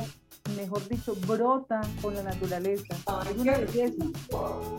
mejor 0.57 0.87
dicho, 0.89 1.15
brota 1.27 1.81
con 2.03 2.15
la 2.15 2.23
naturaleza. 2.23 2.95
Es 3.31 3.37
una 3.39 3.59
belleza 3.59 4.05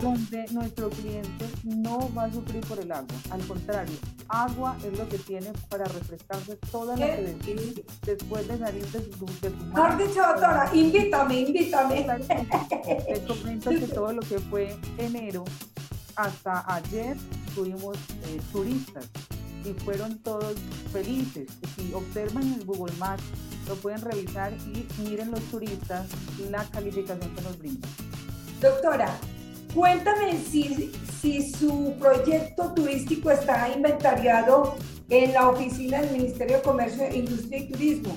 donde 0.00 0.46
nuestro 0.52 0.90
cliente 0.90 1.46
no 1.64 2.10
va 2.16 2.24
a 2.24 2.32
sufrir 2.32 2.60
por 2.66 2.78
el 2.78 2.92
agua. 2.92 3.14
Al 3.30 3.44
contrario, 3.46 3.96
agua 4.28 4.76
es 4.84 4.96
lo 4.96 5.08
que 5.08 5.18
tiene 5.18 5.52
para 5.68 5.84
refrescarse 5.84 6.56
toda 6.70 6.96
la 6.96 7.06
que 7.06 7.84
después 8.04 8.48
de 8.48 8.58
salir 8.58 8.86
de 8.86 9.00
su, 9.12 9.26
de 9.26 9.50
su 9.50 9.66
Mejor 9.66 9.98
dicho, 9.98 10.20
doctora, 10.20 10.70
invítame, 10.72 11.40
invítame. 11.40 12.06
Te 13.06 13.24
comento 13.26 13.70
que 13.70 13.88
todo 13.88 14.12
lo 14.12 14.22
que 14.22 14.38
fue 14.38 14.76
enero 14.98 15.44
hasta 16.14 16.64
ayer 16.74 17.16
tuvimos 17.54 17.96
eh, 17.96 18.40
turistas 18.52 19.10
y 19.66 19.74
fueron 19.74 20.18
todos 20.18 20.54
felices. 20.92 21.48
Si 21.76 21.92
observan 21.92 22.54
el 22.54 22.64
Google 22.64 22.94
Maps, 22.98 23.22
lo 23.68 23.74
pueden 23.76 24.00
revisar 24.00 24.52
y 24.52 24.86
miren 25.02 25.30
los 25.30 25.40
turistas 25.44 26.06
la 26.50 26.64
calificación 26.64 27.34
que 27.34 27.42
nos 27.42 27.58
brindan. 27.58 27.90
Doctora, 28.60 29.18
cuéntame 29.74 30.38
si, 30.38 30.92
si 31.20 31.50
su 31.50 31.94
proyecto 31.98 32.72
turístico 32.74 33.30
está 33.30 33.68
inventariado 33.68 34.76
en 35.08 35.32
la 35.32 35.48
oficina 35.48 36.00
del 36.00 36.12
Ministerio 36.12 36.56
de 36.56 36.62
Comercio, 36.62 37.14
Industria 37.14 37.58
y 37.58 37.68
Turismo. 37.68 38.16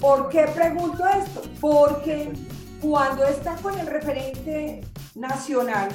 ¿Por 0.00 0.28
qué 0.28 0.46
pregunto 0.54 1.04
esto? 1.06 1.42
Porque 1.60 2.32
cuando 2.80 3.24
está 3.24 3.56
con 3.56 3.78
el 3.78 3.86
referente 3.86 4.82
nacional, 5.14 5.88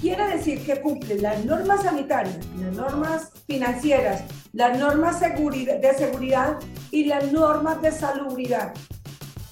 Quiere 0.00 0.36
decir 0.36 0.64
que 0.64 0.80
cumple 0.80 1.18
las 1.18 1.44
normas 1.44 1.82
sanitarias, 1.82 2.38
las 2.60 2.74
normas 2.74 3.30
financieras, 3.46 4.24
las 4.52 4.78
normas 4.78 5.20
de 5.20 5.94
seguridad 5.96 6.58
y 6.90 7.06
las 7.06 7.32
normas 7.32 7.80
de 7.80 7.92
salubridad. 7.92 8.74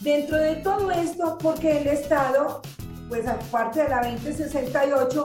Dentro 0.01 0.37
de 0.37 0.57
todo 0.57 0.91
esto, 0.91 1.39
porque 1.39 1.79
el 1.79 1.87
Estado, 1.87 2.61
pues 3.09 3.27
aparte 3.27 3.85
de 3.85 3.89
la 3.89 4.03
2068, 4.03 5.25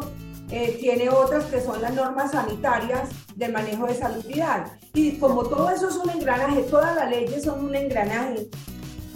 eh, 0.52 0.78
tiene 0.80 1.10
otras 1.10 1.46
que 1.46 1.62
son 1.62 1.82
las 1.82 1.94
normas 1.94 2.32
sanitarias 2.32 3.10
del 3.36 3.52
manejo 3.52 3.88
de 3.88 3.96
salubridad. 3.96 4.72
Y 4.94 5.18
como 5.18 5.44
todo 5.44 5.70
eso 5.70 5.90
es 5.90 5.96
un 5.98 6.10
engranaje, 6.10 6.62
todas 6.64 6.96
las 6.96 7.10
leyes 7.10 7.44
son 7.44 7.66
un 7.66 7.76
engranaje, 7.76 8.48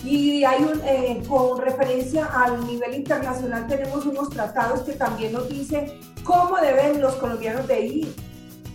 y 0.04 0.44
hay 0.44 0.64
un, 0.64 0.82
eh, 0.84 1.24
con 1.28 1.60
referencia 1.60 2.26
al 2.26 2.66
nivel 2.68 2.94
internacional 2.94 3.68
tenemos 3.68 4.06
unos 4.06 4.30
tratados 4.30 4.82
que 4.82 4.94
también 4.94 5.32
nos 5.32 5.48
dicen 5.48 5.92
cómo 6.24 6.58
deben 6.58 7.02
los 7.02 7.16
colombianos 7.16 7.68
de 7.68 7.82
ir 7.82 8.16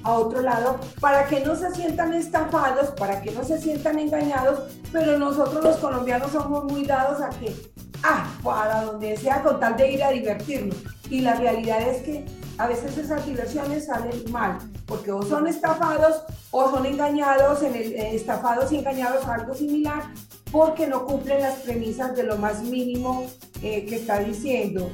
a 0.04 0.12
otro 0.12 0.40
lado 0.40 0.78
para 1.00 1.26
que 1.26 1.40
no 1.40 1.54
se 1.54 1.70
sientan 1.74 2.14
estafados, 2.14 2.90
para 2.92 3.20
que 3.20 3.30
no 3.32 3.44
se 3.44 3.60
sientan 3.60 3.98
engañados, 3.98 4.60
pero 4.92 5.18
nosotros 5.18 5.62
los 5.62 5.76
colombianos 5.76 6.32
somos 6.32 6.64
muy 6.64 6.84
dados 6.84 7.20
a 7.20 7.28
que, 7.30 7.54
ah, 8.02 8.26
para 8.42 8.84
donde 8.84 9.16
sea 9.16 9.42
con 9.42 9.60
tal 9.60 9.76
de 9.76 9.92
ir 9.92 10.02
a 10.02 10.10
divertirnos. 10.10 10.76
Y 11.10 11.20
la 11.20 11.34
realidad 11.34 11.82
es 11.82 12.02
que 12.02 12.24
a 12.58 12.66
veces 12.66 12.96
esas 12.98 13.24
diversiones 13.24 13.86
salen 13.86 14.30
mal, 14.30 14.58
porque 14.86 15.12
o 15.12 15.22
son 15.22 15.46
estafados 15.46 16.22
o 16.50 16.70
son 16.70 16.86
engañados, 16.86 17.62
en 17.62 17.74
el, 17.74 17.92
eh, 17.92 18.14
estafados 18.14 18.72
y 18.72 18.78
engañados 18.78 19.24
algo 19.26 19.54
similar, 19.54 20.02
porque 20.50 20.86
no 20.86 21.04
cumplen 21.04 21.42
las 21.42 21.56
premisas 21.60 22.16
de 22.16 22.22
lo 22.22 22.36
más 22.36 22.62
mínimo 22.62 23.26
eh, 23.62 23.84
que 23.86 23.96
está 23.96 24.20
diciendo. 24.20 24.90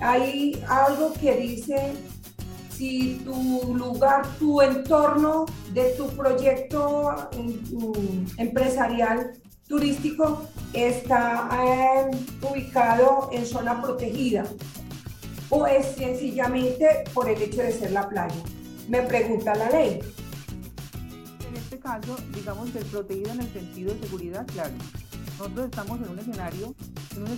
Hay 0.00 0.62
algo 0.68 1.12
que 1.14 1.36
dice 1.36 1.94
si 2.70 3.20
tu 3.24 3.74
lugar, 3.74 4.22
tu 4.38 4.62
entorno 4.62 5.46
de 5.72 5.90
tu 5.96 6.06
proyecto 6.10 7.12
mm, 7.36 8.40
empresarial 8.40 9.32
turístico 9.66 10.42
está 10.72 11.48
eh, 11.52 12.10
ubicado 12.48 13.30
en 13.32 13.44
zona 13.44 13.82
protegida 13.82 14.44
o 15.50 15.66
es 15.66 15.86
sencillamente 15.96 17.04
por 17.12 17.28
el 17.28 17.40
hecho 17.42 17.62
de 17.62 17.72
ser 17.72 17.92
la 17.92 18.08
playa. 18.08 18.42
Me 18.88 19.02
pregunta 19.02 19.54
la 19.54 19.70
ley. 19.70 20.00
Caso, 21.88 22.18
digamos 22.34 22.68
que 22.68 22.80
protegido 22.80 23.32
en 23.32 23.40
el 23.40 23.50
sentido 23.50 23.94
de 23.94 24.00
seguridad, 24.00 24.46
claro. 24.48 24.74
Nosotros 25.38 25.64
estamos 25.64 25.98
en 26.02 26.10
un 26.10 26.18
escenario, 26.18 26.74
en 27.16 27.22
un 27.22 27.28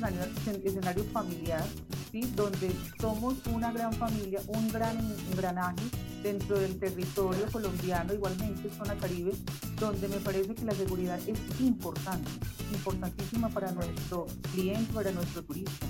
escenario, 0.65 1.05
familiar, 1.13 1.65
¿sí? 2.11 2.23
donde 2.35 2.73
somos 3.01 3.37
una 3.47 3.71
gran 3.71 3.93
familia, 3.93 4.41
un 4.49 4.67
gran 4.73 4.99
engranaje 5.31 5.85
dentro 6.25 6.59
del 6.59 6.81
territorio 6.81 7.47
colombiano, 7.53 8.13
igualmente 8.13 8.69
zona 8.77 8.97
caribe, 8.97 9.31
donde 9.79 10.09
me 10.09 10.17
parece 10.17 10.53
que 10.53 10.65
la 10.65 10.75
seguridad 10.75 11.21
es 11.29 11.39
importante, 11.61 12.29
importantísima 12.73 13.51
para 13.51 13.71
nuestro 13.71 14.27
cliente, 14.53 14.93
para 14.93 15.13
nuestro 15.13 15.45
turista. 15.45 15.87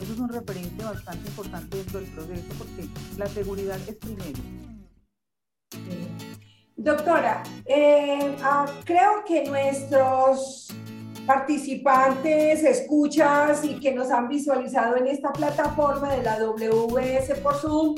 Eso 0.00 0.14
es 0.14 0.18
un 0.18 0.30
referente 0.30 0.82
bastante 0.82 1.28
importante 1.28 1.76
dentro 1.76 2.00
del 2.00 2.10
proceso 2.12 2.54
porque 2.56 2.88
la 3.18 3.26
seguridad 3.26 3.78
es 3.86 3.96
primero. 3.96 4.40
Doctora, 6.78 7.42
eh, 7.66 8.36
ah, 8.40 8.64
creo 8.84 9.24
que 9.26 9.44
nuestros 9.44 10.68
participantes, 11.26 12.62
escuchas 12.62 13.64
y 13.64 13.80
que 13.80 13.92
nos 13.92 14.12
han 14.12 14.28
visualizado 14.28 14.96
en 14.96 15.08
esta 15.08 15.32
plataforma 15.32 16.14
de 16.14 16.22
la 16.22 16.38
WS 16.38 17.34
por 17.42 17.56
Zoom, 17.56 17.96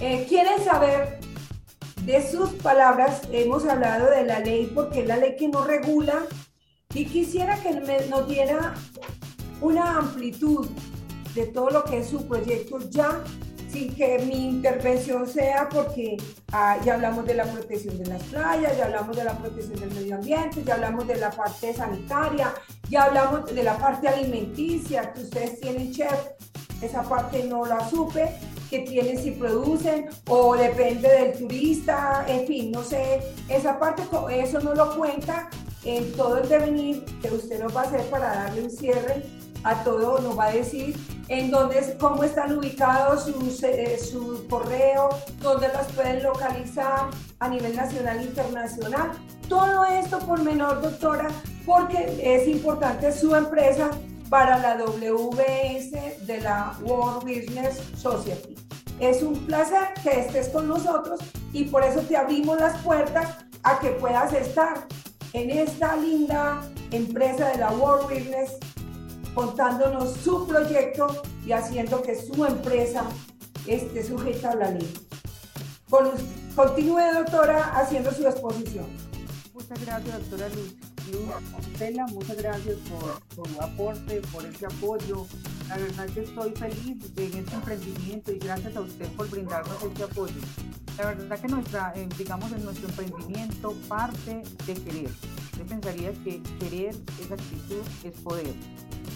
eh, 0.00 0.24
quieren 0.26 0.64
saber 0.64 1.18
de 2.04 2.26
sus 2.26 2.54
palabras, 2.54 3.20
hemos 3.32 3.66
hablado 3.66 4.10
de 4.10 4.24
la 4.24 4.40
ley 4.40 4.72
porque 4.74 5.00
es 5.00 5.06
la 5.06 5.18
ley 5.18 5.36
que 5.36 5.48
nos 5.48 5.66
regula 5.66 6.22
y 6.94 7.04
quisiera 7.04 7.56
que 7.58 7.72
nos 8.08 8.26
diera 8.26 8.72
una 9.60 9.98
amplitud 9.98 10.66
de 11.34 11.48
todo 11.48 11.68
lo 11.68 11.84
que 11.84 11.98
es 11.98 12.08
su 12.08 12.26
proyecto 12.26 12.78
ya 12.88 13.22
que 13.84 14.18
mi 14.20 14.48
intervención 14.48 15.26
sea 15.26 15.68
porque 15.68 16.16
ah, 16.52 16.78
ya 16.84 16.94
hablamos 16.94 17.26
de 17.26 17.34
la 17.34 17.44
protección 17.44 17.98
de 17.98 18.06
las 18.06 18.22
playas, 18.24 18.76
ya 18.76 18.86
hablamos 18.86 19.16
de 19.16 19.24
la 19.24 19.36
protección 19.38 19.78
del 19.78 19.94
medio 19.94 20.16
ambiente, 20.16 20.64
ya 20.64 20.74
hablamos 20.74 21.06
de 21.06 21.16
la 21.16 21.30
parte 21.30 21.74
sanitaria, 21.74 22.54
ya 22.88 23.04
hablamos 23.04 23.54
de 23.54 23.62
la 23.62 23.76
parte 23.78 24.08
alimenticia, 24.08 25.12
que 25.12 25.20
ustedes 25.20 25.60
tienen 25.60 25.92
chef, 25.92 26.28
esa 26.82 27.02
parte 27.02 27.44
no 27.44 27.64
la 27.64 27.88
supe, 27.88 28.30
que 28.70 28.80
tienen 28.80 29.18
si 29.18 29.30
producen 29.32 30.06
o 30.28 30.56
depende 30.56 31.08
del 31.08 31.38
turista, 31.38 32.24
en 32.26 32.46
fin, 32.46 32.72
no 32.72 32.82
sé, 32.82 33.20
esa 33.48 33.78
parte, 33.78 34.02
eso 34.30 34.60
no 34.60 34.74
lo 34.74 34.96
cuenta 34.96 35.48
en 35.84 36.12
todo 36.12 36.38
el 36.38 36.48
devenir 36.48 37.04
que 37.22 37.30
usted 37.30 37.62
nos 37.62 37.74
va 37.74 37.82
a 37.82 37.84
hacer 37.84 38.02
para 38.10 38.34
darle 38.34 38.62
un 38.64 38.70
cierre 38.70 39.22
a 39.66 39.82
todo, 39.82 40.20
nos 40.20 40.38
va 40.38 40.46
a 40.46 40.52
decir 40.52 40.96
en 41.28 41.50
dónde, 41.50 41.96
cómo 41.98 42.22
están 42.22 42.56
ubicados 42.56 43.24
sus, 43.24 43.62
eh, 43.64 43.98
su 43.98 44.46
correo, 44.48 45.08
dónde 45.40 45.68
los 45.68 45.86
pueden 45.88 46.22
localizar 46.22 47.10
a 47.40 47.48
nivel 47.48 47.74
nacional 47.74 48.20
e 48.20 48.22
internacional. 48.22 49.10
Todo 49.48 49.84
esto 49.86 50.20
por 50.20 50.40
menor, 50.42 50.80
doctora, 50.82 51.28
porque 51.64 52.16
es 52.22 52.46
importante 52.46 53.10
su 53.10 53.34
empresa 53.34 53.90
para 54.30 54.58
la 54.58 54.76
WBS 54.76 56.26
de 56.26 56.40
la 56.40 56.76
World 56.82 57.22
Business 57.22 57.82
Society. 57.96 58.54
Es 59.00 59.22
un 59.22 59.34
placer 59.46 59.94
que 60.02 60.20
estés 60.20 60.48
con 60.48 60.68
nosotros 60.68 61.20
y 61.52 61.64
por 61.64 61.82
eso 61.82 62.00
te 62.00 62.16
abrimos 62.16 62.58
las 62.58 62.78
puertas 62.82 63.28
a 63.64 63.80
que 63.80 63.90
puedas 63.90 64.32
estar 64.32 64.86
en 65.32 65.50
esta 65.50 65.96
linda 65.96 66.62
empresa 66.92 67.48
de 67.48 67.58
la 67.58 67.70
World 67.72 68.08
Business 68.08 68.52
contándonos 69.36 70.14
su 70.14 70.46
proyecto 70.46 71.22
y 71.44 71.52
haciendo 71.52 72.00
que 72.00 72.16
su 72.16 72.42
empresa 72.46 73.04
esté 73.66 74.02
sujeta 74.02 74.52
a 74.52 74.54
la 74.54 74.70
ley. 74.70 74.94
continúe, 76.56 77.02
doctora, 77.12 77.78
haciendo 77.78 78.10
su 78.12 78.26
exposición. 78.26 78.86
Muchas 79.52 79.84
gracias, 79.84 80.18
doctora 80.20 80.48
Luz. 80.48 80.74
Luz 81.12 82.12
muchas 82.12 82.36
gracias 82.38 82.76
por, 82.88 83.46
su 83.52 83.62
aporte, 83.62 84.22
por 84.32 84.44
ese 84.46 84.64
apoyo. 84.64 85.26
La 85.68 85.76
verdad 85.76 86.06
que 86.06 86.20
estoy 86.22 86.52
feliz 86.52 86.96
en 87.16 87.38
este 87.38 87.54
emprendimiento 87.54 88.32
y 88.32 88.38
gracias 88.38 88.74
a 88.74 88.80
usted 88.80 89.06
por 89.12 89.28
brindarnos 89.28 89.82
este 89.82 90.02
apoyo. 90.02 90.40
La 90.96 91.08
verdad 91.08 91.38
que 91.38 91.48
nuestra, 91.48 91.92
eh, 91.94 92.08
digamos, 92.16 92.50
en 92.52 92.64
nuestro 92.64 92.88
emprendimiento 92.88 93.74
parte 93.86 94.42
de 94.66 94.74
querer. 94.74 95.10
Yo 95.58 95.66
pensaría 95.66 96.12
que 96.24 96.42
querer 96.58 96.94
es 97.20 97.30
actitud, 97.30 97.82
es 98.02 98.18
poder 98.20 98.54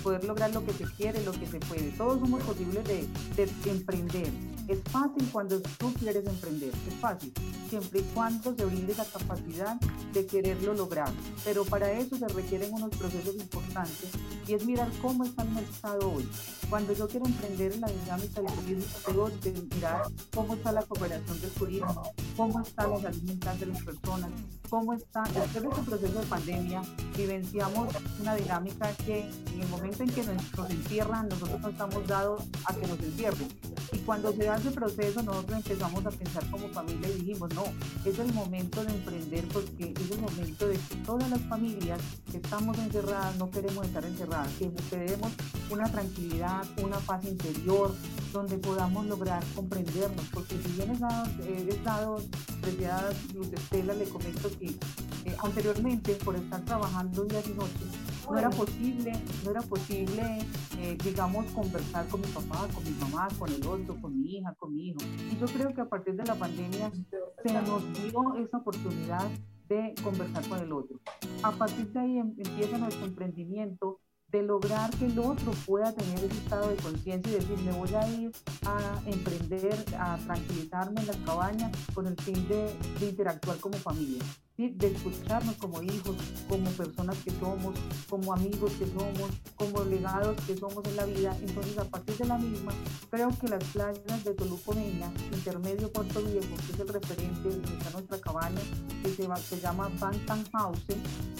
poder 0.00 0.24
lograr 0.24 0.52
lo 0.52 0.64
que 0.64 0.72
se 0.72 0.84
quiere, 0.84 1.22
lo 1.24 1.32
que 1.32 1.46
se 1.46 1.60
puede. 1.60 1.90
Todos 1.90 2.20
somos 2.20 2.42
posibles 2.42 2.84
de, 2.84 3.06
de 3.36 3.70
emprender. 3.70 4.30
Es 4.68 4.78
fácil 4.90 5.28
cuando 5.32 5.60
tú 5.60 5.92
quieres 5.94 6.24
emprender, 6.26 6.72
es 6.88 6.94
fácil, 7.00 7.32
siempre 7.68 8.00
y 8.00 8.02
cuando 8.14 8.54
se 8.54 8.64
brinde 8.64 8.92
esa 8.92 9.04
capacidad 9.04 9.80
de 10.12 10.26
quererlo 10.26 10.74
lograr. 10.74 11.12
Pero 11.44 11.64
para 11.64 11.90
eso 11.92 12.16
se 12.16 12.28
requieren 12.28 12.72
unos 12.72 12.90
procesos 12.90 13.34
importantes 13.34 14.10
y 14.50 14.54
es 14.54 14.66
mirar 14.66 14.88
cómo 15.00 15.22
está 15.22 15.42
el 15.44 15.50
mercado 15.50 16.12
hoy. 16.12 16.28
Cuando 16.68 16.92
yo 16.92 17.06
quiero 17.06 17.26
emprender 17.26 17.72
en 17.72 17.80
la 17.82 17.86
dinámica 17.86 18.40
del 18.40 18.52
turismo, 18.52 18.84
tengo 19.06 19.30
que 19.40 19.76
mirar 19.76 20.02
cómo 20.34 20.54
está 20.54 20.72
la 20.72 20.82
cooperación 20.82 21.40
del 21.40 21.50
turismo, 21.50 22.02
cómo 22.36 22.60
está 22.60 22.88
la 22.88 23.00
salud 23.00 23.22
mental 23.22 23.60
de 23.60 23.66
las 23.66 23.82
personas, 23.84 24.30
cómo 24.68 24.92
está, 24.92 25.22
después 25.22 25.62
de 25.62 25.68
este 25.68 25.82
proceso 25.82 26.20
de 26.20 26.26
pandemia, 26.26 26.82
vivenciamos 27.16 27.94
una 28.20 28.34
dinámica 28.34 28.92
que 29.04 29.20
en 29.52 29.60
el 29.60 29.68
momento 29.68 30.02
en 30.02 30.10
que 30.10 30.22
nos, 30.24 30.70
encierran, 30.70 31.28
nosotros 31.28 31.60
no 31.60 31.68
estamos 31.68 32.06
dados 32.08 32.42
a 32.64 32.74
que 32.74 32.86
nos 32.88 32.98
encierren. 32.98 33.48
Y 33.92 33.98
cuando 33.98 34.32
se 34.32 34.44
da 34.44 34.56
ese 34.56 34.70
proceso, 34.70 35.22
nosotros 35.22 35.58
empezamos 35.58 36.06
a 36.06 36.10
pensar 36.10 36.48
como 36.50 36.68
familia 36.68 37.08
y 37.08 37.20
dijimos, 37.20 37.54
no, 37.54 37.64
es 38.04 38.18
el 38.18 38.32
momento 38.32 38.84
de 38.84 38.92
emprender 38.92 39.46
porque 39.48 39.94
es 39.96 40.10
el 40.10 40.20
momento 40.20 40.66
de 40.66 40.74
que 40.74 40.96
todas 41.04 41.28
las 41.30 41.40
familias 41.42 42.00
que 42.30 42.38
estamos 42.38 42.78
encerradas 42.78 43.36
no 43.36 43.50
queremos 43.50 43.84
estar 43.86 44.04
encerradas, 44.04 44.39
que 44.58 44.68
tenemos 44.90 45.32
una 45.70 45.90
tranquilidad, 45.90 46.64
una 46.82 46.98
paz 46.98 47.24
interior, 47.24 47.94
donde 48.32 48.58
podamos 48.58 49.06
lograr 49.06 49.42
comprendernos, 49.54 50.24
porque 50.32 50.56
si 50.62 50.72
bien 50.72 50.90
es 50.90 51.00
dado, 51.00 51.28
he 51.42 51.68
estado, 51.68 52.22
apreciada 52.58 53.12
Luz 53.34 53.52
Estela, 53.52 53.94
le 53.94 54.04
comento 54.04 54.48
que 54.58 54.66
eh, 54.66 55.36
anteriormente, 55.42 56.14
por 56.14 56.36
estar 56.36 56.64
trabajando 56.64 57.24
días 57.24 57.46
y 57.46 57.54
noches, 57.54 57.88
no 58.30 58.38
era 58.38 58.50
posible, 58.50 59.12
no 59.44 59.50
era 59.50 59.60
posible, 59.62 60.38
eh, 60.78 60.96
digamos, 61.02 61.46
conversar 61.52 62.06
con 62.08 62.20
mi 62.20 62.28
papá, 62.28 62.68
con 62.72 62.84
mi 62.84 62.90
mamá, 63.00 63.28
con 63.38 63.52
el 63.52 63.66
otro, 63.66 64.00
con 64.00 64.18
mi 64.18 64.36
hija, 64.36 64.54
con 64.58 64.74
mi 64.74 64.88
hijo. 64.88 65.00
Y 65.30 65.36
yo 65.36 65.46
creo 65.46 65.74
que 65.74 65.80
a 65.80 65.88
partir 65.88 66.14
de 66.14 66.24
la 66.24 66.36
pandemia 66.36 66.90
se 66.90 67.52
nos 67.52 67.92
dio 67.94 68.36
esa 68.36 68.58
oportunidad 68.58 69.28
de 69.68 69.94
conversar 70.02 70.48
con 70.48 70.58
el 70.60 70.72
otro. 70.72 71.00
A 71.42 71.52
partir 71.52 71.92
de 71.92 72.00
ahí 72.00 72.18
em, 72.18 72.34
empieza 72.38 72.78
nuestro 72.78 73.06
emprendimiento 73.06 74.00
de 74.30 74.42
lograr 74.42 74.90
que 74.90 75.06
el 75.06 75.18
otro 75.18 75.52
pueda 75.66 75.92
tener 75.92 76.18
ese 76.18 76.38
estado 76.38 76.68
de 76.68 76.76
conciencia 76.76 77.32
y 77.32 77.34
decir, 77.34 77.58
me 77.58 77.72
voy 77.72 77.94
a 77.94 78.08
ir 78.08 78.32
a 78.64 79.00
emprender, 79.06 79.84
a 79.98 80.16
tranquilizarme 80.18 81.00
en 81.00 81.06
las 81.06 81.16
cabañas 81.18 81.72
con 81.94 82.06
el 82.06 82.16
fin 82.16 82.46
de, 82.48 82.74
de 83.00 83.08
interactuar 83.08 83.58
como 83.58 83.76
familia 83.78 84.22
de 84.68 84.88
escucharnos 84.88 85.56
como 85.56 85.82
hijos, 85.82 86.16
como 86.48 86.70
personas 86.72 87.16
que 87.24 87.30
somos, 87.32 87.74
como 88.08 88.32
amigos 88.32 88.72
que 88.72 88.86
somos, 88.86 89.30
como 89.56 89.84
legados 89.84 90.36
que 90.46 90.56
somos 90.56 90.84
en 90.84 90.96
la 90.96 91.06
vida. 91.06 91.36
Entonces, 91.40 91.78
a 91.78 91.84
partir 91.84 92.16
de 92.18 92.26
la 92.26 92.38
misma, 92.38 92.72
creo 93.10 93.30
que 93.38 93.48
las 93.48 93.64
playas 93.64 94.24
de 94.24 94.34
Tolucomeña, 94.34 95.10
intermedio 95.32 95.90
Puerto 95.90 96.22
Viejo, 96.22 96.54
que 96.66 96.72
es 96.72 96.80
el 96.80 96.88
referente 96.88 97.48
de 97.48 97.78
está 97.78 97.90
nuestra 97.90 98.20
cabaña, 98.20 98.60
que 99.02 99.08
se, 99.08 99.26
se 99.36 99.60
llama 99.60 99.90
Bantan 99.98 100.44
House, 100.52 100.84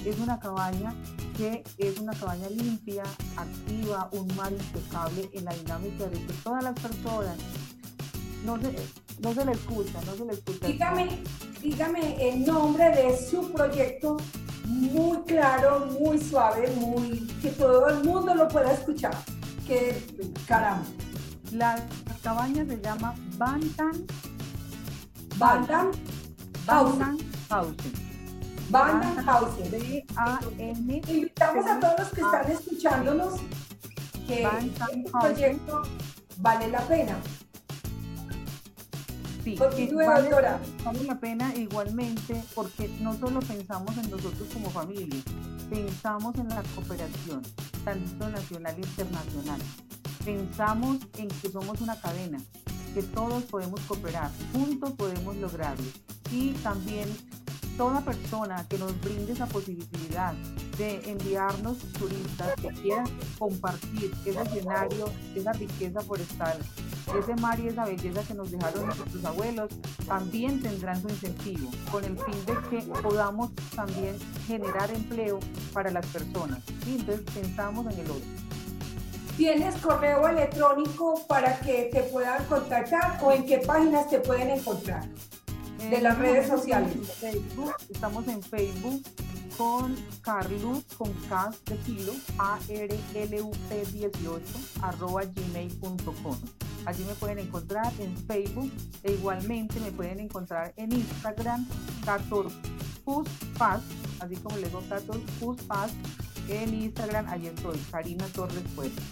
es 0.04 0.18
una 0.18 0.38
cabaña 0.40 0.94
que 1.36 1.62
es 1.78 1.98
una 1.98 2.12
cabaña 2.12 2.48
limpia, 2.48 3.02
activa, 3.36 4.08
un 4.12 4.34
mar 4.36 4.52
impecable 4.52 5.30
en 5.32 5.44
la 5.44 5.54
dinámica 5.54 6.06
de 6.06 6.18
todas 6.42 6.64
las 6.64 6.78
personas 6.80 7.36
no 8.44 8.58
se, 8.60 8.74
no 9.20 9.34
se 9.34 9.44
le 9.44 9.52
escucha, 9.52 10.00
no 10.06 10.14
se 10.14 10.24
le 10.24 10.32
escucha. 10.32 10.66
Dígame, 10.66 11.22
dígame 11.62 12.28
el 12.28 12.46
nombre 12.46 12.90
de 12.90 13.16
su 13.16 13.52
proyecto 13.52 14.16
muy 14.64 15.18
claro, 15.22 15.86
muy 15.98 16.18
suave, 16.18 16.70
muy 16.76 17.26
que 17.42 17.50
todo 17.50 17.88
el 17.88 18.04
mundo 18.04 18.34
lo 18.34 18.48
pueda 18.48 18.72
escuchar. 18.72 19.14
Que 19.66 20.02
caramba. 20.46 20.84
La 21.52 21.76
cabaña 22.22 22.64
se 22.64 22.80
llama 22.80 23.14
Bantan 23.36 24.06
Bantan 25.36 25.90
Bantan 26.66 27.18
House. 27.48 27.74
Bantan 28.68 29.24
House. 29.24 29.70
B-A-N. 29.70 31.02
Invitamos 31.08 31.66
a 31.66 31.80
todos 31.80 31.98
los 31.98 32.08
que 32.10 32.20
están 32.20 32.50
escuchándonos 32.50 33.40
que 34.26 34.42
este 34.44 35.10
proyecto 35.10 35.82
vale 36.38 36.68
la 36.68 36.80
pena. 36.82 37.16
Sí, 39.42 39.56
vale, 39.56 40.30
vale 40.30 41.04
la 41.06 41.18
pena 41.18 41.54
igualmente 41.56 42.42
porque 42.54 42.88
no 43.00 43.16
solo 43.18 43.40
pensamos 43.40 43.96
en 43.96 44.10
nosotros 44.10 44.48
como 44.52 44.70
familia, 44.70 45.20
pensamos 45.68 46.34
en 46.36 46.48
la 46.48 46.62
cooperación, 46.74 47.42
tanto 47.84 48.28
nacional 48.28 48.74
e 48.76 48.80
internacional. 48.80 49.60
Pensamos 50.24 50.98
en 51.16 51.28
que 51.28 51.50
somos 51.50 51.80
una 51.80 51.98
cadena, 52.00 52.38
que 52.94 53.02
todos 53.02 53.44
podemos 53.44 53.80
cooperar, 53.82 54.30
juntos 54.52 54.92
podemos 54.92 55.36
lograrlo. 55.36 55.86
Y 56.30 56.52
también 56.62 57.08
toda 57.76 58.02
persona 58.02 58.66
que 58.68 58.78
nos 58.78 59.00
brinde 59.00 59.32
esa 59.32 59.46
posibilidad 59.46 60.34
de 60.76 61.00
enviarnos 61.10 61.78
turistas 61.98 62.54
que 62.60 62.68
quieran 62.68 63.06
compartir 63.38 64.12
ese 64.26 64.42
escenario, 64.42 65.06
esa 65.34 65.52
riqueza 65.52 66.00
forestal, 66.02 66.58
ese 67.18 67.34
mar 67.36 67.58
y 67.60 67.68
esa 67.68 67.84
belleza 67.84 68.22
que 68.22 68.34
nos 68.34 68.50
dejaron 68.50 68.86
nuestros 68.86 69.24
abuelos, 69.24 69.70
también 70.06 70.60
tendrán 70.62 71.00
su 71.00 71.08
incentivo, 71.08 71.70
con 71.90 72.04
el 72.04 72.16
fin 72.18 72.46
de 72.46 72.54
que 72.68 72.86
podamos 73.02 73.50
también 73.74 74.16
generar 74.46 74.90
empleo 74.90 75.40
para 75.72 75.90
las 75.90 76.06
personas. 76.06 76.60
Entonces 76.86 77.22
pensamos 77.34 77.92
en 77.92 78.00
el 78.00 78.10
otro. 78.10 78.28
¿Tienes 79.36 79.74
correo 79.76 80.28
electrónico 80.28 81.26
para 81.26 81.58
que 81.60 81.88
te 81.92 82.02
puedan 82.04 82.44
contactar 82.44 83.18
o 83.22 83.32
en 83.32 83.46
qué 83.46 83.58
páginas 83.58 84.10
te 84.10 84.20
pueden 84.20 84.50
encontrar? 84.50 85.08
De 85.78 86.00
las 86.02 86.18
redes 86.18 86.46
sociales. 86.46 86.92
Facebook, 87.18 87.72
estamos 87.88 88.28
en 88.28 88.42
Facebook 88.42 89.02
con 89.56 89.96
Carlus, 90.22 90.84
con 90.96 91.10
K 91.28 91.50
de 91.66 91.76
kilo, 91.78 92.12
A-R-L-U-P 92.38 93.86
18, 93.92 94.42
arroba 94.82 95.22
gmail.com. 95.24 96.36
Allí 96.86 97.04
me 97.04 97.14
pueden 97.14 97.38
encontrar 97.38 97.92
en 97.98 98.16
Facebook 98.26 98.72
e 99.02 99.12
igualmente 99.12 99.78
me 99.80 99.92
pueden 99.92 100.20
encontrar 100.20 100.72
en 100.76 100.92
Instagram, 100.92 101.66
14 102.04 102.56
Paz, 103.58 103.82
así 104.20 104.36
como 104.36 104.56
les 104.56 104.66
digo 104.66 104.80
14 104.88 105.20
Paz, 105.66 105.90
en 106.48 106.72
Instagram, 106.74 107.26
allí 107.28 107.48
estoy, 107.48 107.76
Karina 107.90 108.24
Torres 108.28 108.62
Puerto. 108.74 109.02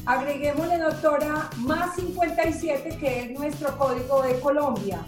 Agreguémosle, 0.05 0.77
doctora, 0.77 1.49
más 1.57 1.95
57, 1.95 2.97
que 2.97 3.19
es 3.19 3.31
nuestro 3.37 3.77
código 3.77 4.21
de 4.21 4.39
Colombia 4.39 5.05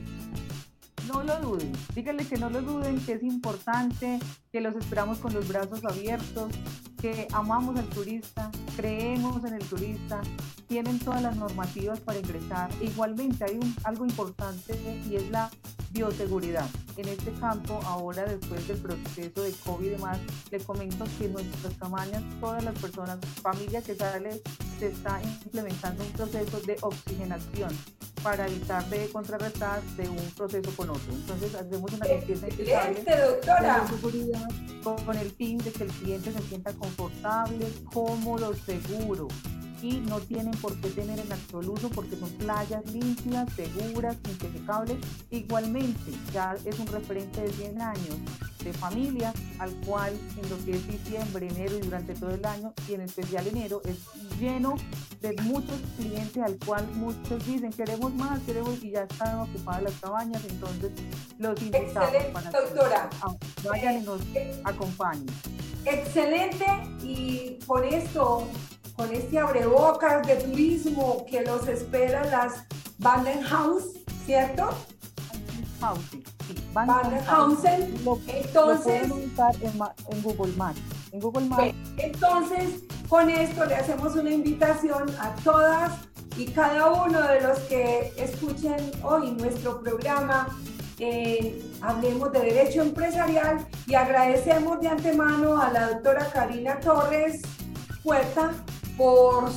No 1.08 1.24
lo 1.24 1.36
duden, 1.40 1.72
díganle 1.96 2.28
que 2.28 2.38
no 2.38 2.52
lo 2.52 2.62
duden, 2.62 3.04
que 3.04 3.14
es 3.14 3.24
importante, 3.24 4.20
que 4.52 4.62
los 4.62 4.76
esperamos 4.76 5.18
con 5.18 5.34
los 5.34 5.48
brazos 5.48 5.84
abiertos, 5.84 6.52
que 7.14 7.28
amamos 7.34 7.78
al 7.78 7.86
turista, 7.90 8.50
creemos 8.76 9.44
en 9.46 9.54
el 9.54 9.64
turista, 9.66 10.22
tienen 10.68 10.98
todas 10.98 11.22
las 11.22 11.36
normativas 11.36 12.00
para 12.00 12.18
ingresar. 12.18 12.72
igualmente 12.82 13.44
hay 13.44 13.58
un, 13.58 13.76
algo 13.84 14.06
importante 14.06 14.74
y 15.08 15.16
es 15.16 15.30
la 15.30 15.52
bioseguridad. 15.92 16.68
En 16.98 17.08
este 17.08 17.32
campo, 17.34 17.80
ahora 17.86 18.26
después 18.26 18.68
del 18.68 18.78
proceso 18.78 19.44
de 19.44 19.52
COVID 19.52 19.86
y 19.86 19.90
demás, 19.90 20.18
le 20.50 20.60
comento 20.62 21.06
que 21.20 21.26
en 21.26 21.34
nuestras 21.34 21.76
cabañas, 21.76 22.24
todas 22.42 22.64
las 22.64 22.74
personas, 22.80 23.20
familia 23.44 23.84
que 23.84 23.94
sale, 23.94 24.42
se 24.80 24.88
está 24.88 25.22
implementando 25.22 26.04
un 26.04 26.12
proceso 26.12 26.60
de 26.62 26.76
oxigenación 26.82 27.70
para 28.24 28.48
evitar 28.48 28.84
de 28.90 29.08
contrarrestar 29.10 29.84
de 29.96 30.10
un 30.10 30.32
proceso 30.36 30.72
con 30.76 30.90
otro. 30.90 31.14
Entonces 31.14 31.54
hacemos 31.54 31.94
una 31.94 32.08
limpieza 32.08 32.48
doctora. 33.28 33.88
seguridad 33.88 34.50
con 34.84 35.18
el 35.18 35.32
fin 35.32 35.58
de 35.60 35.72
que 35.72 35.84
el 35.84 35.92
cliente 35.92 36.32
se 36.32 36.42
sienta 36.44 36.72
confortable, 36.96 37.66
cómodo, 37.92 38.56
seguro 38.56 39.28
y 39.82 40.00
no 40.02 40.20
tienen 40.20 40.54
por 40.62 40.76
qué 40.82 40.90
tener 40.90 41.20
en 41.20 41.32
absoluto 41.32 41.90
porque 41.90 42.16
son 42.16 42.30
playas 42.32 42.86
limpias, 42.92 43.48
seguras, 43.54 44.18
impecables. 44.30 44.98
Igualmente, 45.32 46.12
ya 46.34 46.56
es 46.66 46.80
un 46.80 46.88
referente 46.88 47.42
de 47.42 47.52
100 47.52 47.82
años 47.82 48.18
de 48.66 48.74
familia 48.74 49.32
al 49.60 49.72
cual 49.86 50.12
en 50.42 50.50
lo 50.50 50.58
que 50.66 50.72
es 50.72 50.88
diciembre, 50.88 51.48
enero 51.48 51.78
y 51.78 51.82
durante 51.82 52.16
todo 52.16 52.32
el 52.32 52.44
año 52.46 52.74
y 52.90 52.96
en 52.96 53.02
especial 53.02 53.48
enero 53.48 53.82
es 53.86 53.98
lleno 54.40 54.76
de 55.22 55.34
muchos 55.44 55.80
clientes 55.98 56.42
al 56.42 56.58
cual 56.66 56.88
muchos 56.96 57.46
dicen 57.46 57.72
queremos 57.72 58.14
más, 58.16 58.42
queremos 58.42 58.84
y 58.84 58.92
ya 58.92 59.04
están 59.04 59.40
ocupadas 59.40 59.84
las 59.84 59.94
cabañas, 60.02 60.44
entonces 60.50 60.92
los 61.38 61.62
invitamos 61.62 62.24
para 62.34 62.52
doctora. 62.52 63.10
que 63.62 63.70
vayan 63.70 64.02
y 64.02 64.06
nos 64.06 64.22
acompañen. 64.64 65.28
Excelente 65.86 66.66
y 67.04 67.60
por 67.68 67.86
esto 67.86 68.48
con 68.96 69.12
este 69.14 69.40
abrebocas 69.40 70.26
de 70.26 70.36
turismo 70.36 71.26
que 71.30 71.42
los 71.42 71.68
espera 71.68 72.24
las 72.26 72.66
Bandenhaus, 72.98 73.84
¿cierto? 74.26 74.70
Housing, 75.82 76.24
sí. 76.48 76.56
Bandenhausen. 76.74 77.94
Entonces, 78.28 79.10
lo 79.10 79.20
en, 80.10 80.22
Google 80.24 80.54
Maps. 80.56 80.80
En 81.12 81.20
Google 81.20 81.46
Maps. 81.46 81.74
Entonces, 81.98 82.84
con 83.10 83.30
esto 83.30 83.66
le 83.66 83.76
hacemos 83.76 84.16
una 84.16 84.32
invitación 84.32 85.10
a 85.20 85.36
todas 85.44 85.92
y 86.38 86.48
cada 86.48 86.92
uno 86.92 87.22
de 87.22 87.42
los 87.42 87.60
que 87.60 88.14
escuchen 88.18 88.92
hoy 89.04 89.32
nuestro 89.32 89.82
programa. 89.82 90.48
Eh, 90.98 91.62
hablemos 91.82 92.32
de 92.32 92.40
derecho 92.40 92.82
empresarial 92.82 93.68
y 93.86 93.96
agradecemos 93.96 94.80
de 94.80 94.88
antemano 94.88 95.62
a 95.62 95.70
la 95.70 95.90
doctora 95.90 96.26
Karina 96.32 96.80
Torres 96.80 97.42
Puerta 98.02 98.52
por 98.98 99.52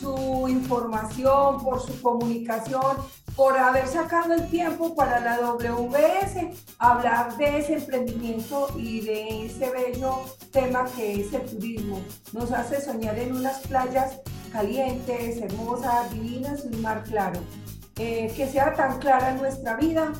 su 0.00 0.46
información, 0.48 1.62
por 1.62 1.80
su 1.80 2.00
comunicación, 2.00 2.96
por 3.36 3.56
haber 3.56 3.86
sacado 3.86 4.34
el 4.34 4.48
tiempo 4.48 4.94
para 4.94 5.20
la 5.20 5.38
WS 5.40 6.48
hablar 6.78 7.36
de 7.36 7.58
ese 7.58 7.74
emprendimiento 7.74 8.68
y 8.76 9.00
de 9.00 9.46
ese 9.46 9.70
bello 9.70 10.24
tema 10.52 10.84
que 10.96 11.20
es 11.20 11.32
el 11.32 11.46
turismo. 11.46 12.02
Nos 12.32 12.50
hace 12.52 12.80
soñar 12.80 13.18
en 13.18 13.36
unas 13.36 13.60
playas 13.60 14.20
calientes, 14.52 15.38
hermosas, 15.38 16.10
divinas 16.12 16.64
y 16.64 16.74
un 16.74 16.82
mar 16.82 17.04
claro. 17.04 17.40
Eh, 17.96 18.32
que 18.34 18.46
sea 18.48 18.72
tan 18.72 18.98
clara 18.98 19.34
nuestra 19.34 19.76
vida 19.76 20.12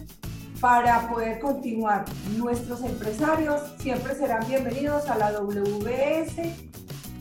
para 0.60 1.08
poder 1.08 1.40
continuar. 1.40 2.04
Nuestros 2.36 2.82
empresarios 2.82 3.62
siempre 3.78 4.14
serán 4.14 4.46
bienvenidos 4.46 5.08
a 5.08 5.16
la 5.16 5.32
WS 5.32 6.36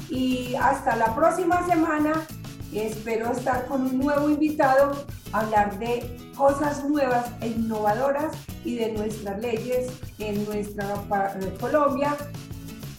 y 0.10 0.56
hasta 0.56 0.96
la 0.96 1.16
próxima 1.16 1.66
semana 1.68 2.26
espero 2.74 3.32
estar 3.32 3.66
con 3.66 3.82
un 3.82 3.98
nuevo 3.98 4.30
invitado, 4.30 5.06
hablar 5.32 5.78
de 5.80 6.18
cosas 6.36 6.84
nuevas 6.86 7.28
e 7.42 7.48
innovadoras 7.48 8.36
y 8.64 8.76
de 8.76 8.94
nuestras 8.94 9.40
leyes 9.40 9.92
en 10.20 10.46
nuestra 10.46 10.96
eh, 10.96 11.54
Colombia 11.60 12.16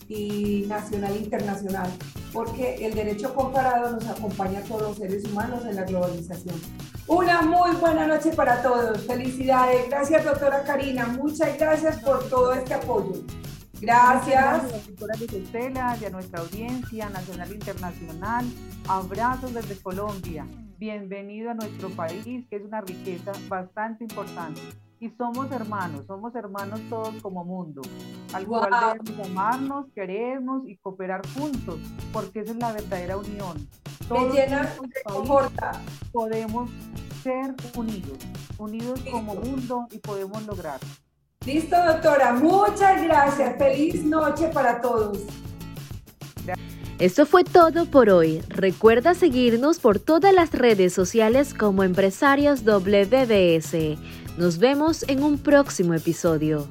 y 0.08 0.64
nacional 0.68 1.12
e 1.12 1.18
internacional, 1.18 1.90
porque 2.32 2.84
el 2.84 2.94
derecho 2.94 3.34
comparado 3.34 3.92
nos 3.92 4.06
acompaña 4.08 4.58
a 4.60 4.62
todos 4.62 4.82
los 4.82 4.96
seres 4.96 5.24
humanos 5.24 5.64
en 5.64 5.76
la 5.76 5.84
globalización. 5.84 6.56
Una 7.06 7.42
muy 7.42 7.72
buena 7.76 8.06
noche 8.06 8.30
para 8.30 8.62
todos. 8.62 9.04
Felicidades. 9.04 9.88
Gracias, 9.88 10.24
doctora 10.24 10.62
Karina. 10.62 11.06
Muchas 11.06 11.58
gracias 11.58 12.00
por 12.02 12.28
todo 12.28 12.52
este 12.52 12.74
apoyo. 12.74 13.14
Gracias. 13.80 14.86
Doctora 14.86 15.14
Estela 15.14 15.96
y 16.00 16.04
a 16.04 16.10
nuestra 16.10 16.40
audiencia 16.40 17.08
nacional 17.08 17.50
e 17.50 17.54
internacional. 17.54 18.44
Abrazos 18.88 19.54
desde 19.54 19.80
Colombia. 19.80 20.46
Bienvenido 20.78 21.50
a 21.50 21.54
nuestro 21.54 21.90
país, 21.90 22.46
que 22.48 22.56
es 22.56 22.62
una 22.62 22.80
riqueza 22.80 23.32
bastante 23.48 24.04
importante 24.04 24.60
y 25.00 25.08
somos 25.16 25.50
hermanos, 25.50 26.04
somos 26.06 26.34
hermanos 26.34 26.78
todos 26.90 27.14
como 27.22 27.42
mundo, 27.42 27.80
al 28.34 28.46
cual 28.46 28.68
debemos 28.98 29.30
amarnos, 29.30 29.86
querernos 29.94 30.68
y 30.68 30.76
cooperar 30.76 31.22
juntos, 31.32 31.80
porque 32.12 32.40
esa 32.40 32.52
es 32.52 32.58
la 32.58 32.72
verdadera 32.72 33.16
unión. 33.16 33.66
Todos 34.06 34.34
llena, 34.34 34.68
podemos 36.12 36.70
ser 37.22 37.54
unidos, 37.76 38.18
unidos 38.58 39.00
como 39.10 39.36
mundo 39.36 39.88
y 39.90 39.98
podemos 39.98 40.46
lograr. 40.46 40.80
Listo, 41.46 41.74
doctora. 41.74 42.34
Muchas 42.34 43.02
gracias. 43.02 43.56
Feliz 43.56 44.04
noche 44.04 44.48
para 44.48 44.78
todos. 44.82 45.20
Esto 46.98 47.24
fue 47.24 47.44
todo 47.44 47.86
por 47.86 48.10
hoy. 48.10 48.42
Recuerda 48.48 49.14
seguirnos 49.14 49.78
por 49.78 49.98
todas 49.98 50.34
las 50.34 50.52
redes 50.52 50.92
sociales 50.92 51.54
como 51.54 51.82
Empresarios 51.82 52.62
WBS. 52.66 53.96
Nos 54.36 54.58
vemos 54.58 55.02
en 55.08 55.22
un 55.22 55.38
próximo 55.38 55.94
episodio. 55.94 56.68